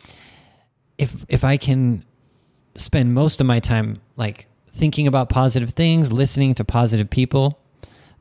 [0.98, 2.04] if if I can
[2.74, 7.58] spend most of my time like thinking about positive things, listening to positive people,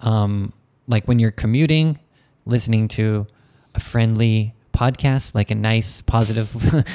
[0.05, 0.53] um,
[0.87, 1.99] like when you're commuting,
[2.45, 3.27] listening to
[3.73, 6.53] a friendly podcast, like a nice, positive,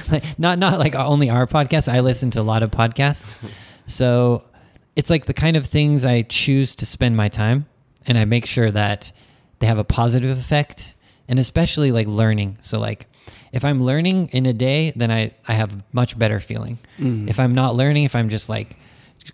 [0.10, 1.92] like not not like only our podcast.
[1.92, 3.36] I listen to a lot of podcasts,
[3.86, 4.44] so
[4.96, 7.66] it's like the kind of things I choose to spend my time,
[8.06, 9.12] and I make sure that
[9.58, 10.94] they have a positive effect,
[11.28, 12.56] and especially like learning.
[12.62, 13.06] So like.
[13.52, 16.78] If I'm learning in a day, then I, I have much better feeling.
[17.28, 18.76] If I'm not learning, if I'm just like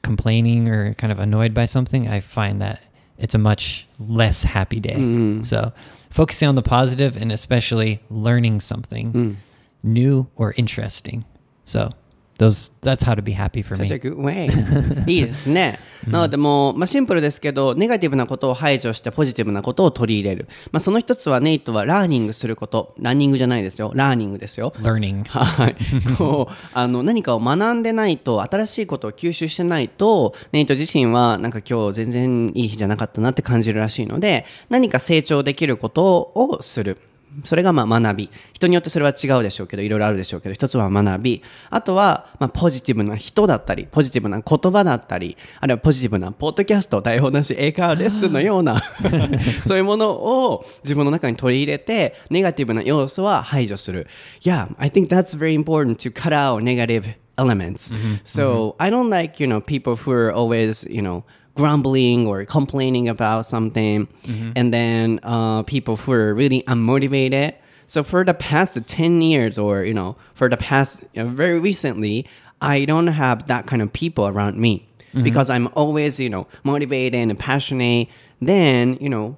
[0.01, 2.81] complaining or kind of annoyed by something, I find that
[3.19, 4.97] it's a much less happy day.
[4.97, 5.45] Mm.
[5.45, 5.73] So,
[6.11, 9.37] focusing on the positive and especially learning something mm.
[9.83, 11.25] new or interesting.
[11.65, 11.91] So,
[12.39, 13.89] those that's how to be happy for me.
[13.89, 14.51] good way.
[15.11, 15.79] いいですね。
[16.07, 20.47] なのでもう、まあ、シンプルですけど、ネガティブなことを排除してポジティブなことを取り入れる。
[20.71, 22.95] まあ、その一つはネイトはラーニングすること。
[23.01, 23.93] ランニングじゃないですよ。
[23.95, 24.73] ラーニングですよ。
[24.81, 25.25] Learning.
[25.27, 25.77] はい、
[26.17, 36.99] こうあの何かを学んでないと新しいことを吸収してないとネイト自身はなんか今日全然いい日じゃなかったなって感じるらしいので何か成長できることをする
[37.45, 38.31] それがまあ学び。
[38.53, 41.43] 人によってそれは違うでしょうけどいろいろあるでしょうけど一つは学び。
[41.71, 48.83] あとはまあポジティブな人だったりポジティブな言葉だったりあるいはポジティブなポッドキャスト台本なし英会話レッスンのような
[49.67, 54.07] そういうものを自分の中に取り入れてネガティブな要素は排除する。
[54.41, 57.95] Yeah, I think that's very important to cut out negative elements.
[58.25, 61.25] So I don't like, you know, people who are always, you know,
[61.57, 64.53] grumbling or complaining about something, mm-hmm.
[64.55, 67.55] and then uh, people who are really unmotivated.
[67.89, 71.59] So for the past 10 years, or, you know, for the past you know, very
[71.59, 72.27] recently,
[72.61, 74.87] I don't have that kind of people around me.
[75.09, 75.23] Mm-hmm.
[75.23, 78.09] Because I'm always, you know, motivated and passionate.
[78.41, 79.37] Then, you know,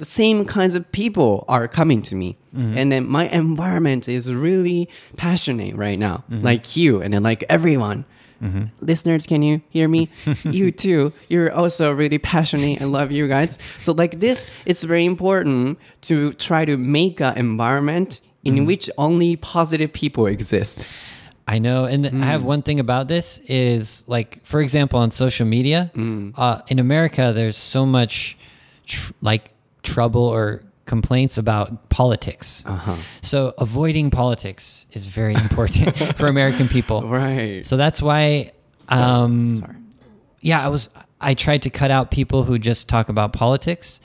[0.00, 2.36] same kinds of people are coming to me.
[2.54, 2.78] Mm-hmm.
[2.78, 6.24] And then my environment is really passionate right now.
[6.28, 8.04] Like you and then like everyone
[8.42, 8.64] Mm-hmm.
[8.80, 10.08] listeners can you hear me?
[10.44, 11.12] You too.
[11.28, 12.80] You're also really passionate.
[12.80, 13.58] And love you guys.
[13.80, 18.66] So like this it's very important to try to make an environment in mm-hmm.
[18.66, 20.86] which only positive people exist.
[21.46, 22.46] I know, and th- I have mm.
[22.46, 26.32] one thing about this is like, for example, on social media, mm.
[26.38, 28.38] uh, in America, there's so much
[28.86, 32.64] tr- like trouble or complaints about politics.
[33.22, 37.08] So avoiding politics is very important for American people.
[37.08, 38.52] right So that's why,
[38.88, 39.76] um, sorry
[40.44, 43.98] yeah, I was I tried to cut out people who just talk about politics,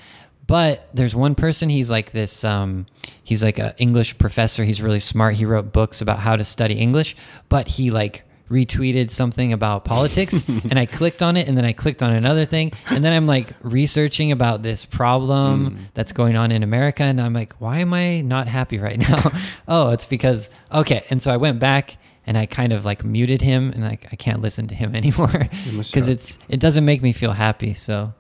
[0.48, 2.86] but there's one person he's like this um
[3.24, 5.36] he's like an English professor, he's really smart.
[5.36, 7.16] He wrote books about how to study English,
[7.50, 11.74] but he like retweeted something about politics and I clicked on it and then I
[11.74, 16.52] clicked on another thing and then I'm like researching about this problem that's going on
[16.52, 19.32] in America and I'm like why am I not happy right now?
[19.68, 21.06] oh, it's because okay.
[21.10, 24.16] And so I went back and I kind of like muted him and like I
[24.16, 27.74] can't listen to him anymore because it's it doesn't make me feel happy.
[27.74, 28.14] So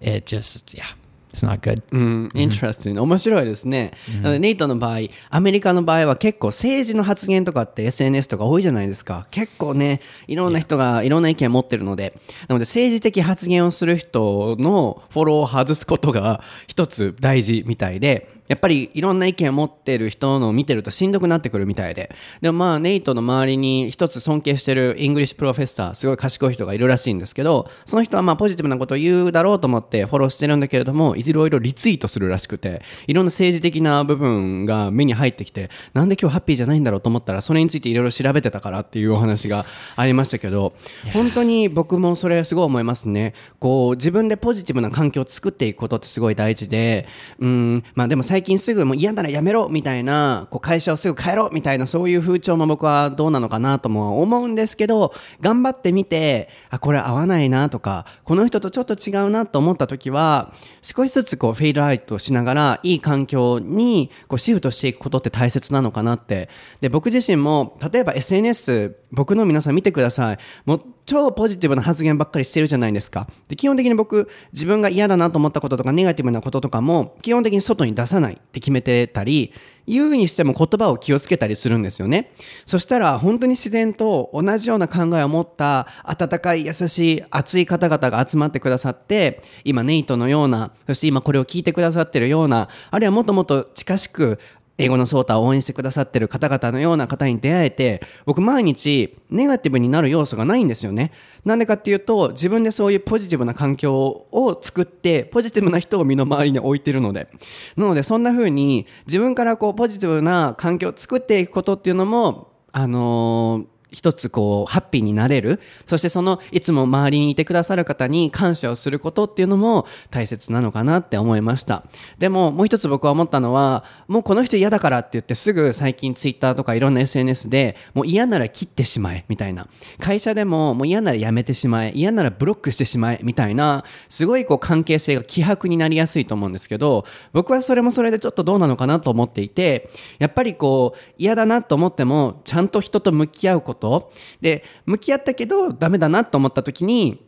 [0.00, 0.86] it just yeah,
[1.32, 1.82] it's not good.
[1.92, 3.92] うん、interesting、面白いですね。
[4.22, 4.98] なので、ネイトの場合、
[5.30, 9.26] アメリカの場合は結構政治の発言とかって SNS とか多いじゃないですか。
[9.30, 12.14] 結構ね、いろんな人がいろんな意見を持ってるので、
[12.48, 22.10] なので政治的発言をする人のフォローを外すことが一つ大事みたいで、やっぱりいろんな意見を持ってる人のを見てるとしんどくなってくるみたいで。
[22.40, 40.72] でもまあ、ネイトの周りに一つ尊敬してるイングリッシュプロフェッサー、すごい賢い人がいるらしいんですけど、その人はまあポジティブなことを言うだろうと思ってフォローしてるんだけれども、いろいろリツイートするらしくて、いろんな政治的な部分が目に入ってきて、なんで今日ハッピーじゃないんだろうと思ったら、それについていろいろ調べてたからっていうお話がありましたけど、
[41.12, 43.34] 本当に僕もそれすごい思いますね。
[43.60, 47.06] こう、自分でポジティブな環境を作っていくことってすごい大事で、
[47.38, 55.12] うん、まあでも最最近すぐもう嫌ならやめろみたいな、こう会社をすぐ変えろみたいなそういう風潮も僕はどうなのかなとも思うんですけど、
[55.42, 66.48] 頑張ってみて、あ、これ合わないなとか、この人とちょっと違うなと思った時は、少しずつこうフェイドアウトしながら、いい環境にこうシフトしていくことって大切なのかなって。
[66.80, 70.38] で、僕自身も、例えば SNS、僕の皆さん見てください。
[70.64, 70.80] も
[71.10, 73.26] 超ポジティブな発言ばっかりしてるじゃないですか。
[73.48, 79.52] で、基本的に僕、自分が嫌だなと思ったこととか、ネガティブなこととかも、基本的に外に出さないって決めてたり、
[79.88, 82.30] 言うにしても言葉を気をつけたりするんですよね。
[82.64, 94.38] そしたら、本当に自然と同じような考えを持った、温かい、優しい、熱い方々が集まってくださって、今、ネイトのような、そして今これを聞いてくださってるような、あるいはもっともっと近しく、
[94.80, 101.12] 英語のソータを応援してくださってる方々のような方に出会えて、僕毎日ネガティブになる要素がないんですよね。
[101.44, 103.94] なんでかっていうと、自分でそういうポジティブな環境
[104.32, 107.28] を作って、ポジティブな人を身の回りに置いてるので。
[107.76, 115.60] なので、そんな風に自分からこうポジティブな環境を作っていくことっていうのも、あのー一つこうハッピーになれる。
[115.86, 121.84] そしてそのいつも周りにいてくださる方に感謝をすることっていうのも大切なのかなって思いました。
[122.18, 129.68] でももう一つ僕は思ったのはもうこの人嫌だからって言ってすぐ最近ツイッターとかいろんな SNS でもう嫌なら切ってしまえみたいな。
[129.98, 144.12] 会社でももう嫌ならやめてしまえ嫌ならブロックしてしまえみたいなすごいこう関係性が希薄になりやすいと思うんですけど僕はそれもそれでちょっとどうなのかなと思っていてやっぱりこう嫌だなと思ってもちゃんと人と向き合うことと。
[144.40, 147.20] で向き合ったけどダメだなと思った時に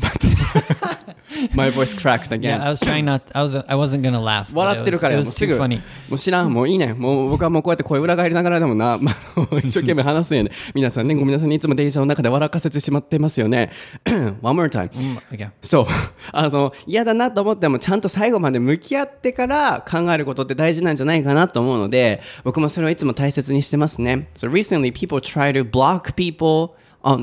[1.54, 2.58] My voice cracked again.
[2.60, 3.22] Yeah, I was trying not.
[3.34, 3.54] I was.
[3.56, 4.50] I wasn't gonna laugh.
[4.52, 5.76] 笑ってるから it もう was, す it ぐ was too funny.
[6.08, 9.16] もう知らんもういいねもう僕はもうこうやって声裏返りながらでもな、まあ、
[9.62, 13.70] 一生懸命話すんやね皆さんねごめんなさいねいつも電車の中で笑かせてしまってますよね
[14.42, 15.50] One more time Mm, Okay.
[15.62, 15.86] そう
[16.32, 26.74] あの嫌だなと思ってもちゃんと最後まで向き合ってから考えることって大事なんじゃないかなと思うので僕もそれをいつも大切にしてますね So recently people try to block people
[27.10, 27.22] on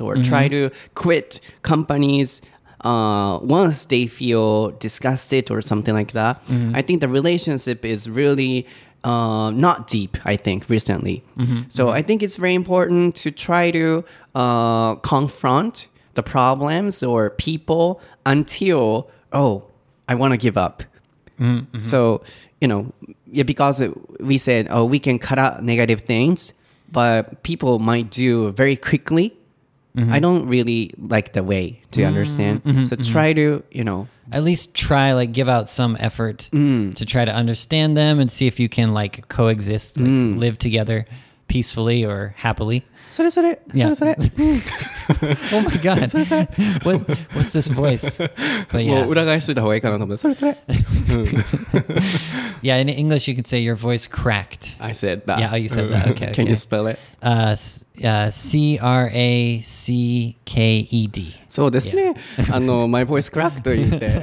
[0.00, 2.40] or try to quit companies
[2.90, 6.34] uh, once they feel disgusted or something like that.
[6.78, 8.66] I think the relationship is really
[9.04, 11.22] uh, not deep, I think, recently.
[11.68, 14.04] So I think it's very important to try to
[14.34, 19.52] uh, confront the problems or people until, oh,
[20.08, 20.82] I want to give up.
[21.80, 22.20] So,
[22.60, 22.82] you know,
[23.32, 23.82] yeah, because
[24.20, 26.52] we said, oh, we can cut out negative things,
[26.92, 29.36] but people might do very quickly.
[30.10, 32.62] I don't really like the way to understand.
[32.88, 36.94] so try to, you know, At least try like give out some effort Mm.
[36.94, 40.38] to try to understand them and see if you can like coexist, like Mm.
[40.38, 41.04] live together
[41.49, 42.83] peacefully or happily.
[43.11, 43.89] それそれ、そ Yeah.
[43.89, 44.17] れそれ。
[45.53, 46.09] Oh my god!
[46.83, 48.19] what what's this voice?
[48.69, 50.57] But も yeah, う裏返しといた方がいいかなと思って、それそれ。
[52.61, 52.79] yeah.
[52.81, 54.75] In English, you could say your voice cracked.
[54.79, 55.39] I said that.
[55.39, 56.07] Yeah, oh, you said that.
[56.09, 56.49] Okay, Can okay.
[56.49, 56.99] you spell it?
[57.21, 61.34] Uh, s- uh, C R A C K E D.
[61.48, 62.14] そうですね。
[62.50, 64.22] あの、マイボイスクラックと言って、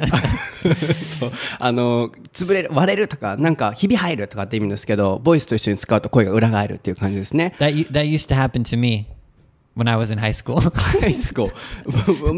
[1.19, 7.53] そう、あの、潰れる、割れるとか、なんか、ひび入るとかって意味ですけど、ボイスと一緒に使うと声が裏返るっていう感じですね。
[7.59, 9.07] That that used to happen to me
[9.75, 10.59] when I was in high school.
[10.71, 11.49] ハイスコ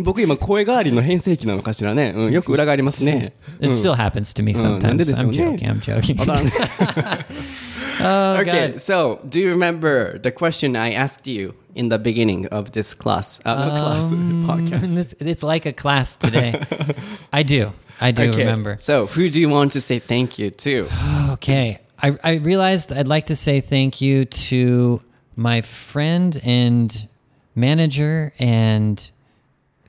[0.04, 2.14] 僕今声変わりの変声期なのかしらね。
[2.16, 3.34] うん、よく裏返りますね。
[3.62, 4.80] it still happens to me sometimes.
[4.80, 5.70] う I'm ね joking.
[5.70, 6.16] I'm joking.
[8.00, 8.82] oh, okay, God.
[8.82, 13.39] so do you remember the question I asked you in the beginning of this class,
[13.45, 14.97] uh, um, class uh, podcast?
[14.97, 16.62] It's, it's, like a class today.
[17.34, 17.74] I do.
[18.02, 18.39] I do okay.
[18.39, 18.78] remember.
[18.80, 20.88] So, who do you want to say thank you to?
[21.32, 21.80] okay.
[22.02, 25.02] I, I realized I'd like to say thank you to
[25.36, 27.08] my friend and
[27.56, 29.12] manager and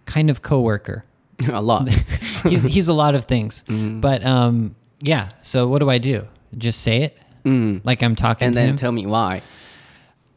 [0.07, 1.05] kind of coworker.
[1.53, 1.89] a lot.
[2.45, 3.65] he's he's a lot of things.
[3.69, 4.01] Mm.
[4.01, 5.31] But um, yeah.
[5.41, 6.27] So what do I do?
[6.59, 8.76] Just say it Like I'm talking And to then him?
[8.76, 9.42] tell me why.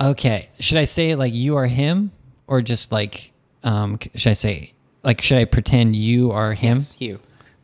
[0.01, 0.49] okay.
[0.61, 2.13] Should I say it like you are him
[2.47, 3.33] or just like
[3.65, 6.77] um c- should I say like should I pretend you are him?
[6.79, 7.19] Yes, you.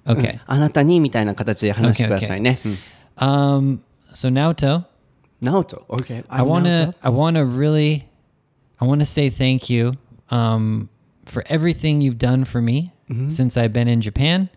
[0.07, 0.40] Okay.
[0.47, 2.59] あなたにみたいな形で話してくださいね。
[2.64, 2.78] うん
[3.16, 3.78] Um
[4.14, 4.84] so Naoto,
[5.40, 5.84] ナオト。
[5.88, 6.24] Okay.
[6.28, 8.07] I want to I want to really
[8.80, 9.92] I want to say thank you
[10.30, 10.88] um,
[11.26, 12.92] for everything you've done for me
[13.28, 14.49] since I've been in Japan.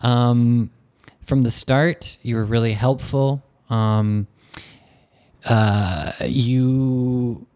[0.00, 0.70] Um,
[1.22, 3.42] from the start, you were really helpful.
[3.71, 4.27] um,
[5.45, 7.47] uh, you,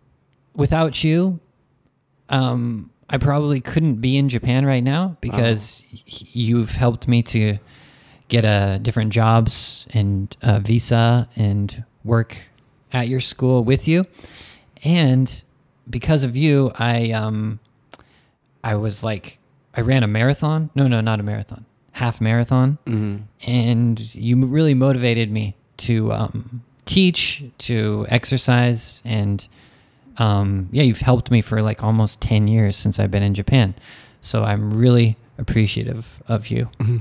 [0.55, 1.39] without you,
[2.30, 7.59] um, I probably couldn't be in Japan right now because you've helped me to
[8.30, 12.36] get uh, different jobs and uh, visa and work
[12.91, 14.05] at your school with you.
[14.84, 15.43] And
[15.88, 17.59] because of you, I um,
[18.63, 19.38] I was like,
[19.76, 20.72] I ran a marathon.
[20.74, 22.80] No, no, not a marathon, half marathon.
[23.45, 29.48] And you really motivated me to um, teach, to exercise, and
[30.18, 33.76] um, yeah, you've helped me for like almost 10 years since I've been in Japan.
[34.22, 36.70] So I'm really appreciative of you.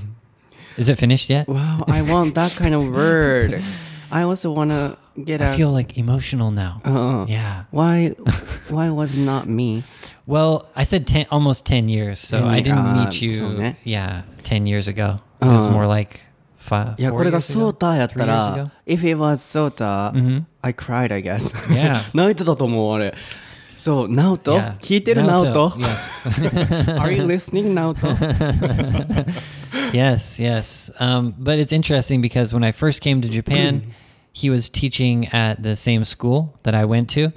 [0.77, 1.47] Is it finished yet?
[1.49, 3.63] Wow, I want that kind of word.
[4.11, 5.51] I also want to get a.
[5.51, 6.81] I feel like emotional now.
[6.85, 7.65] Uh, Yeah.
[7.71, 8.09] Why?
[8.69, 9.85] Why was not me?
[10.27, 12.19] Well, I said 10, almost 10 years.
[12.19, 15.21] So 10 I didn't uh, meet you, yeah, 10 years ago.
[15.41, 15.71] It was Uh.
[15.71, 16.27] more like
[16.64, 16.96] five.
[17.00, 17.74] いや four これが years ソー ago?
[17.74, 21.54] ターやった Three years ら ago?、 If it was ソーター、I cried, I guess.
[21.68, 22.02] Yeah.
[22.14, 23.14] 泣いてたと思う、あれ。
[23.76, 24.78] そう、ナオト Yeah.
[24.80, 26.30] 聞いてるナオト Yes.
[27.00, 28.08] Are you listening, ナオト
[29.94, 30.92] yes, yes.
[31.00, 33.84] Um, but it's interesting because when I first came to Japan,
[34.34, 37.32] he was teaching at the same school that I went to,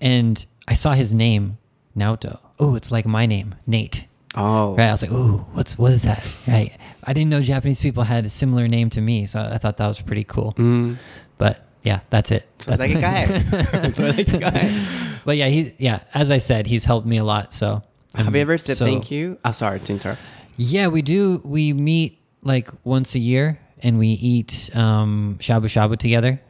[0.00, 1.58] and I saw his name,
[1.96, 2.38] Naoto.
[2.58, 4.06] Oh, it's like my name, Nate.
[4.34, 4.74] Oh.
[4.76, 4.88] Right?
[4.88, 6.72] I was like, "Ooh, what's what is that?" Right?
[7.03, 9.87] I didn't know Japanese people had a similar name to me, so I thought that
[9.87, 10.53] was pretty cool.
[10.57, 10.97] Mm.
[11.37, 12.47] But yeah, that's it.
[12.65, 14.87] That's like a guy.
[15.25, 17.53] But yeah, he yeah, as I said, he's helped me a lot.
[17.53, 17.83] So
[18.15, 19.37] have you ever said so, thank you?
[19.45, 20.17] Oh, sorry Tintar.
[20.57, 21.41] Yeah, we do.
[21.43, 26.41] We meet like once a year, and we eat um, shabu shabu together,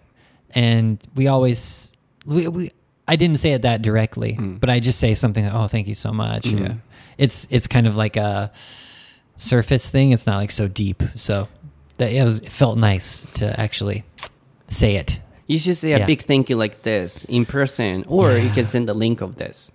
[0.52, 1.92] and we always
[2.26, 2.72] we, we
[3.08, 4.60] I didn't say it that directly, mm.
[4.60, 5.44] but I just say something.
[5.44, 6.44] Like, oh, thank you so much.
[6.44, 6.60] Mm.
[6.60, 6.74] Yeah.
[7.18, 8.52] It's it's kind of like a
[9.42, 10.12] surface thing.
[10.12, 11.04] It's not like so deep.
[11.16, 11.48] So
[11.98, 14.04] that it was it felt nice to actually
[14.68, 15.20] say it.
[15.48, 16.06] You should say a Yeah.
[16.06, 19.72] big thank you like this in person, or you can send the link of this.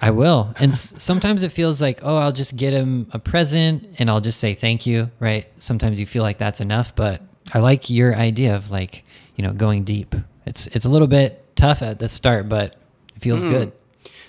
[0.00, 0.54] I will.
[0.60, 4.20] And s- sometimes it feels like, oh, I'll just get him a present and I'll
[4.20, 5.46] just say thank you, right?
[5.58, 7.20] Sometimes you feel like that's enough, but
[7.52, 9.04] I like your idea of like,
[9.34, 10.14] you know, going deep.
[10.46, 12.76] It's it's a little bit tough at the start, but
[13.16, 13.50] it feels hmm.
[13.50, 13.72] good.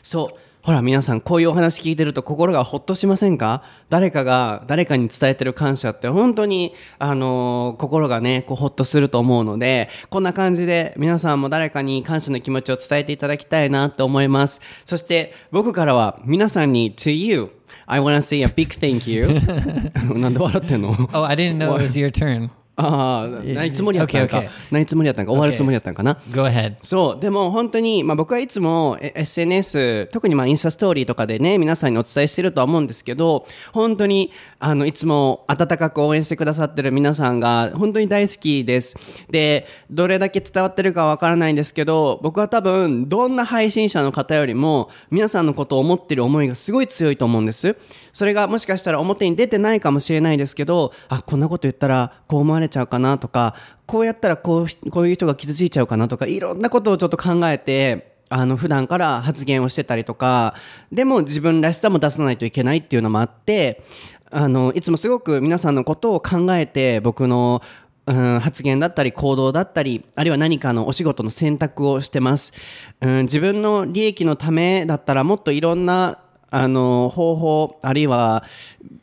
[0.02, 0.34] そう
[0.70, 3.64] ほら皆さんこういうお話聞いてると心がほっとしませんか？
[3.90, 14.62] 誰かが誰かに伝えてる感謝って本当にあの心がねこうほっとすると思うのでこんな感じで皆さんも誰かに感謝の気持ちを伝えていただきたいなって思います。
[14.86, 17.50] そして僕からは皆さんに To you
[17.88, 19.26] I wanna say a big thank you
[20.22, 22.52] なんで笑ってんの？Oh, I didn't know it was your turn.
[22.82, 25.32] ああないつもりやったんか.ないつもりやったんか。
[25.34, 26.76] 終わるつもりやったんかな、Go ahead.
[26.82, 27.22] そう。
[27.22, 38.96] でも本当に、まあ、僕はいつもえ SNS 特にまあインスタストーリーとかでね皆さんにお伝えしてるとは思うんですけど本当にあのいつも温かく応援してくださってる皆さんが本当に大好きです。
[39.30, 47.76] でどれだけ伝わってるかわからないんですけど僕は多分どんな配信者の方よりも皆さんのことを思ってる思いがすごい強いと思うんです
[48.12, 53.56] それがもしかしたら表に出てないかもしれないですけどあこんなこと言ったらこう思われちゃうかなとか
[53.86, 60.54] こうやったらこうこういう人が傷ついちゃうかなとかいろんなことをちょっと考えてあの普段から発言をしてたりとか
[60.92, 63.84] でも自分らしさも出さないといけないっていうのもあって
[64.32, 67.62] あのいつもすごく皆さんのことを考えて僕の
[68.10, 72.54] うん、発言だったり行動だったりあるいは何かのお仕事の選択をしてます、
[73.02, 76.20] うん、自分の利益のためだったらもっといろんな
[76.52, 78.44] あの方法あるいは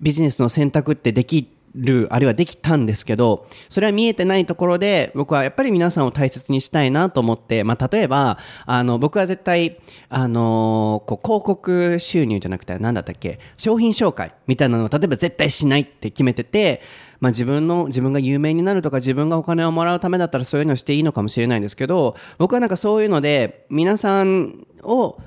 [0.01, 9.79] ビジネスの選択ってできるあるいはできたんですけどそれは見えてないところで僕はやっぱり皆さんを大切にしたいなと思って、まあ、例えばあの僕は絶対
[10.09, 16.81] あのこう広告収入じゃなくて何だったっけ商品紹介みたいなのを例えば絶対しないって決めてて
[17.19, 25.19] まあ、自分の自分が有名になるとか自分がお金をもらうためだったらそういうのをしていいのかもしれないんですけど僕はなんかそういうので皆さんを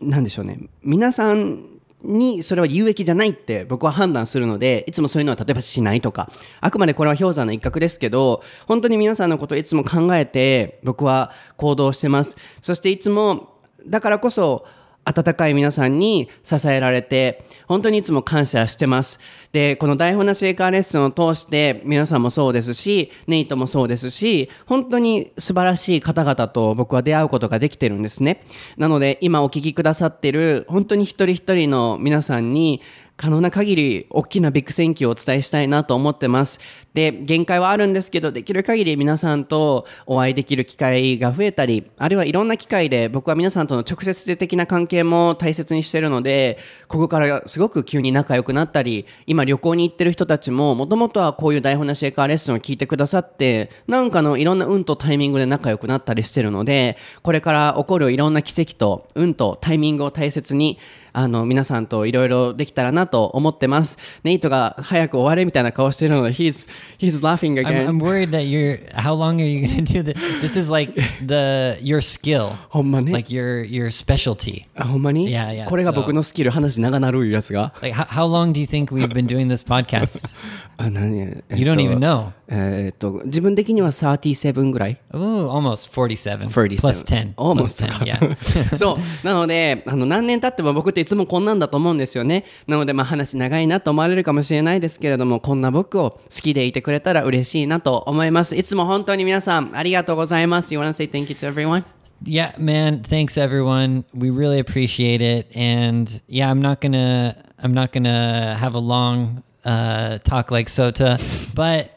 [0.00, 0.58] なんでしょうね。
[0.82, 1.64] 皆さん
[2.02, 6.30] にそれは有益じゃないって僕は判断するのでいつもそういうのは例えばしないとか。
[6.60, 12.36] あくまでこれは氷山の一角ですけど本当に皆さんのことをいつも考えて僕は行動してます。
[12.62, 13.54] そしていつも
[13.86, 14.66] だからこそ
[15.10, 19.20] 温かい皆さんに支えられて本当にいつも感謝してます。
[19.52, 28.44] でこの台本なし英会話レッスンを通して皆さんもそうですしネイトもそうですし本当に素晴らしい方々と僕は出会うことができてるんですね。
[28.76, 32.80] なので今お聞きくださってる本当に一人一人の皆さんに
[33.20, 36.58] 可能な限り大きなビッグセンキューをお伝えしたいなと思ってます。
[36.94, 46.56] で、限界はあるんですけど、できる限り皆さんとお会いできる機会が増えたり、あるいはいろんな機会で僕は皆さんとの直接的な関係も大切にしてるので、
[46.88, 60.78] ここからすごく急に仲良くなったり、今旅行に行ってる人たちも、もともとはこういう台本なしエカーレッスンを聞いてくださって、なんかのいろんな運とタイミングで仲良くなったりしてるので、これから起こるいろんな奇跡と運とタイミングを大切に、
[61.12, 63.98] あの皆さんといろいろできたらなと思ってます。
[64.24, 67.88] ネイトが早く終われみたいな顔してるので、he's, he's laughing I'm, again.
[67.88, 68.80] I'm worried that you're.
[68.94, 70.14] How long are you going to do this?
[70.40, 70.94] This is like
[71.26, 73.12] the your skill, ほんまね。
[73.12, 74.66] like your your specialty.
[74.74, 77.72] あほんまに Yeah, yeah, これが僕のスキル、話長なるいうやつが。
[77.82, 80.34] Like how, how long do you think we've been doing this podcast?
[80.76, 82.32] あ何えっと You don't even know.
[82.52, 86.48] えーっと、自分的には37ぐらい Ooh, almost 47.
[86.48, 87.34] 37 Plus 10.
[87.36, 88.36] Almost Plus 10.
[88.36, 88.76] Yeah.
[88.76, 89.26] そう。
[89.26, 92.44] なので、あの、何年経っても僕っていつもこんなんだと思うんですよね。
[92.66, 98.56] なので、まあ話長いなと思われるかもしれないですけれども、こんな僕を好きでいてくれたら嬉しいなと思います。
[98.56, 100.72] いつも本当に皆さん、ありがとうございます。
[100.72, 101.84] You wanna say thank you to everyone?
[102.22, 103.02] Yeah, man.
[103.02, 104.04] Thanks everyone.
[104.14, 105.46] We really appreciate it.
[105.56, 111.18] And yeah, I'm not gonna I'm not gonna have a long uh, talk like Sota,
[111.54, 111.90] but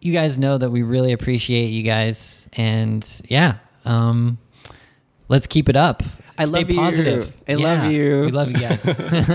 [0.00, 2.48] you guys know that we really appreciate you guys.
[2.54, 4.38] And yeah, um,
[5.28, 6.02] let's keep it up.
[6.42, 7.26] I love you.
[7.46, 8.22] I love you.
[8.26, 8.82] We love you guys.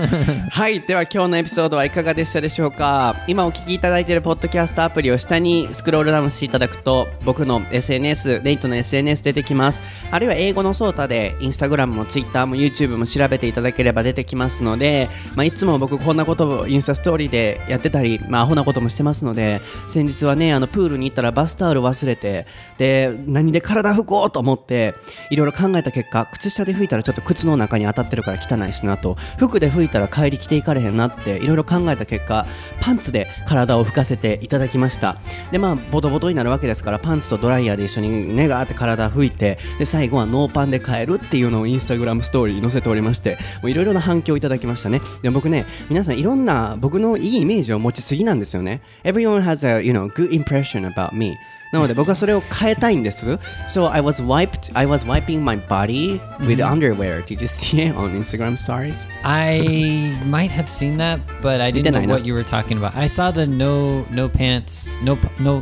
[0.50, 0.80] はい。
[0.82, 3.16] では今日のエピソードはいかがでしたでしょうか？
[3.26, 9.82] 今お聞きいただいているポッドキャストアプリを下にスクロールダウンしていただくと僕の SNS、レイトの SNS 出てきます。
[10.10, 22.46] あるいは英語のソータでインスタグラムもツイッターも YouTube も調べていただければ出てきますので、まあ、いつも僕こんなことをインスタストーリーでやってたり、まあ、アホなこともしてますので、先日はね、あのプールに行ったらバスタオル忘れて、
[22.76, 24.94] で、何で体拭こうと思って、
[25.30, 32.46] いろいろ考えた結果、靴下で拭いたらちょっと靴の中に当たってるから汚いしなと、服で拭いたら帰り着ていかれへんなって、いろいろ考えた結果、
[32.80, 35.16] パンツで体を拭かせていただきました。
[35.50, 45.00] で、まあ、ボトボトになるわけですから、パンツとドライヤーで一緒にね、ガーって体拭いて、で、最後はノーパンで帰るっていうのをインスタグラムストーリーに載せておりまして、いろいろな反響をいただきましたね。
[45.22, 48.82] で、僕ね、皆さんいろんな僕のいいイメージを持ちすぎなんですよね。
[49.04, 51.36] Everyone has a, you know, good impression about me.
[51.72, 53.38] なので僕はそれを変えたいんです。
[53.68, 56.72] So I was wiped, I was wiping my body with mm-hmm.
[56.72, 57.22] underwear.
[57.22, 59.06] Did you see it on Instagram stories?
[59.22, 62.96] I might have seen that, but I didn't know what you were talking about.
[62.96, 65.60] I saw the no no pants, no no.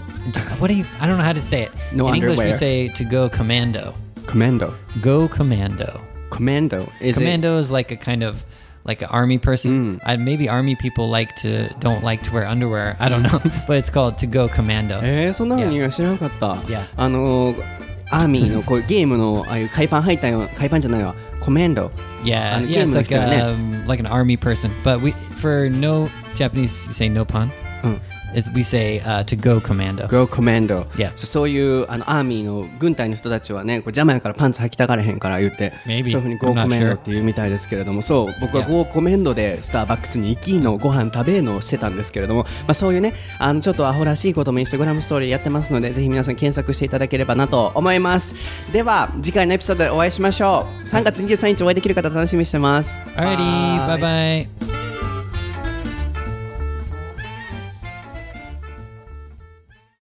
[0.58, 0.84] What do you?
[1.00, 1.72] I don't know how to say it.
[1.92, 3.94] No In English, we say to go commando.
[4.26, 4.74] Commando.
[5.00, 6.00] Go commando.
[6.30, 7.60] Commando is commando it?
[7.60, 8.44] is like a kind of
[8.85, 9.99] like an army person.
[9.99, 9.99] Mm.
[10.03, 12.95] I, maybe army people like to don't like to wear underwear.
[12.99, 14.99] I don't know, but it's called to go commando.
[15.03, 16.55] えー、そんなのには知らなかった。
[16.67, 16.83] Yeah.
[16.97, 17.81] あのー
[18.13, 21.15] アーミーのこうゲームのああいう海パン入ったような海パンじゃないわ。
[21.39, 21.89] コメンド。
[22.23, 24.71] Yeah, And yeah, it's game like like that, um, like an army person.
[24.83, 27.49] But we for no Japanese, you say no pun.
[28.32, 28.38] うん。
[28.38, 30.06] It's, we say uh, to go commando.
[30.08, 31.12] Go Commando、Yeah.
[31.16, 36.10] そそういうあのアーミーの軍隊の人たちはねこう邪魔やからパンツ履きたがれへんから言って Maybe.
[36.10, 36.94] そういうふうに Go Commando.
[36.94, 38.64] って言うみたいですけれどもそう僕は.
[38.66, 48.34] Go Commando でスターバックスに行きのご飯食べのをしてたんですけれども、まあ、そういうねあのちょっとアホらしいこともインスタグラムストーリーやってますのでぜひ皆さん検索していただければなと思います
[48.72, 54.85] では次回のエピソードでお会いしましょう3月23日お会いできる方楽しみにしてます Alrighty, bye bye.